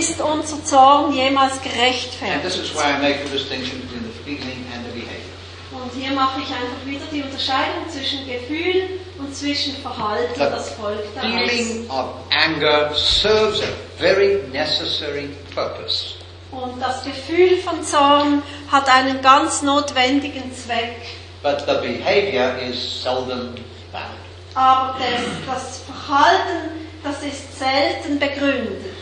[0.00, 2.42] ist unser Zorn jemals And gerechtfertigt?
[2.42, 5.30] this is where I make the distinction between the feeling and the behavior.
[5.72, 11.16] Und hier mache ich einfach wieder die Unterscheidung zwischen Gefühl und zwischen Verhalten, das folgt
[11.16, 11.30] daraus.
[11.50, 13.66] feeling of anger serves a
[13.98, 16.14] very necessary purpose.
[16.50, 20.96] Und das Gefühl von Zorn hat einen ganz notwendigen Zweck.
[21.42, 23.54] But the behavior is seldom
[23.94, 24.20] valid.
[24.54, 26.70] Aber das, das Verhalten,
[27.02, 28.94] das ist selten begründet.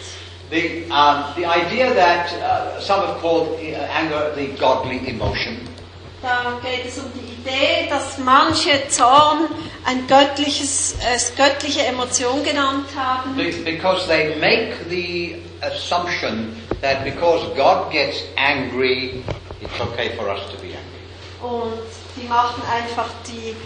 [0.51, 5.67] The, um, the idea that uh, some have called uh, anger the godly emotion
[6.23, 9.49] Da geht es um die Idee, dass manche Zorn
[9.85, 17.43] ein göttliches, äh, göttliche Emotion genannt haben, be- because they make the assumption that because
[17.57, 19.25] God gets angry,
[19.61, 21.03] it's okay for us to be angry.
[21.43, 21.83] und
[22.17, 23.57] die machen einfach die,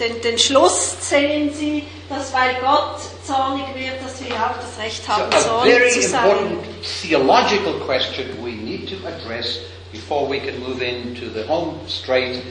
[0.00, 5.04] den, den Schluss ziehen sie, dass weil Gott zornig wird, dass wir auch das Recht
[5.04, 6.24] So haben, a zornig zu sein.
[6.24, 6.64] important
[7.02, 9.58] theological question we need to address
[9.92, 12.42] before we can move into the home straight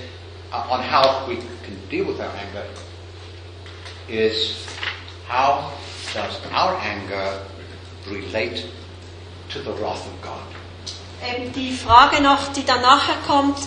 [0.51, 2.65] uh, on how we can deal with our anger
[4.07, 4.55] is
[5.27, 5.71] how
[6.13, 7.41] does our anger
[8.07, 8.65] relate
[9.49, 10.41] to the wrath of God?
[11.27, 13.57] Eben die Frage noch, die dann nachher kommt,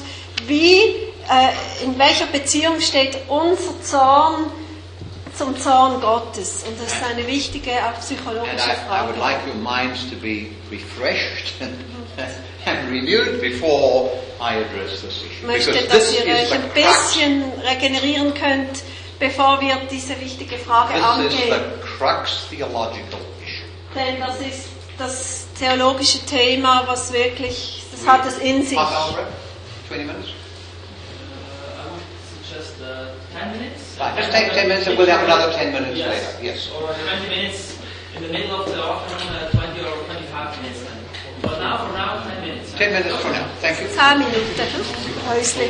[0.47, 4.47] wie, äh, in welcher Beziehung steht unser Zorn
[5.37, 6.65] zum Zorn Gottes?
[6.67, 8.59] Und das ist eine wichtige, auch psychologische I,
[8.93, 9.21] I would Frage.
[9.21, 11.55] like your minds to be refreshed
[12.67, 14.11] and renewed before
[14.41, 15.47] I address this Ich issue.
[15.47, 18.83] möchte, Because dass ihr is euch ein bisschen regenerieren könnt,
[19.19, 21.55] bevor wir diese wichtige Frage this is angehen.
[21.55, 23.65] the crux theological issue.
[23.95, 24.69] Denn das ist
[24.99, 28.79] das theologische Thema, was wirklich, das hat es in sich.
[28.79, 29.27] Half hour break?
[29.89, 30.31] 20 minutes?
[32.59, 33.97] I would suggest uh, 10 minutes.
[34.01, 36.35] Right, let's take 10 minutes and we'll have another 10 minutes yes.
[36.35, 36.45] later.
[36.45, 36.71] Yes.
[36.75, 37.79] Or 20 minutes
[38.17, 40.99] in the middle of the afternoon, uh, 20 or 25 minutes then.
[41.43, 42.73] But now, for now, 10 minutes.
[42.75, 43.49] 10 minutes for now.
[43.61, 43.89] Thank you.
[43.95, 44.71] Zehn Minuten.
[44.75, 45.29] hm?
[45.29, 45.69] Häusli.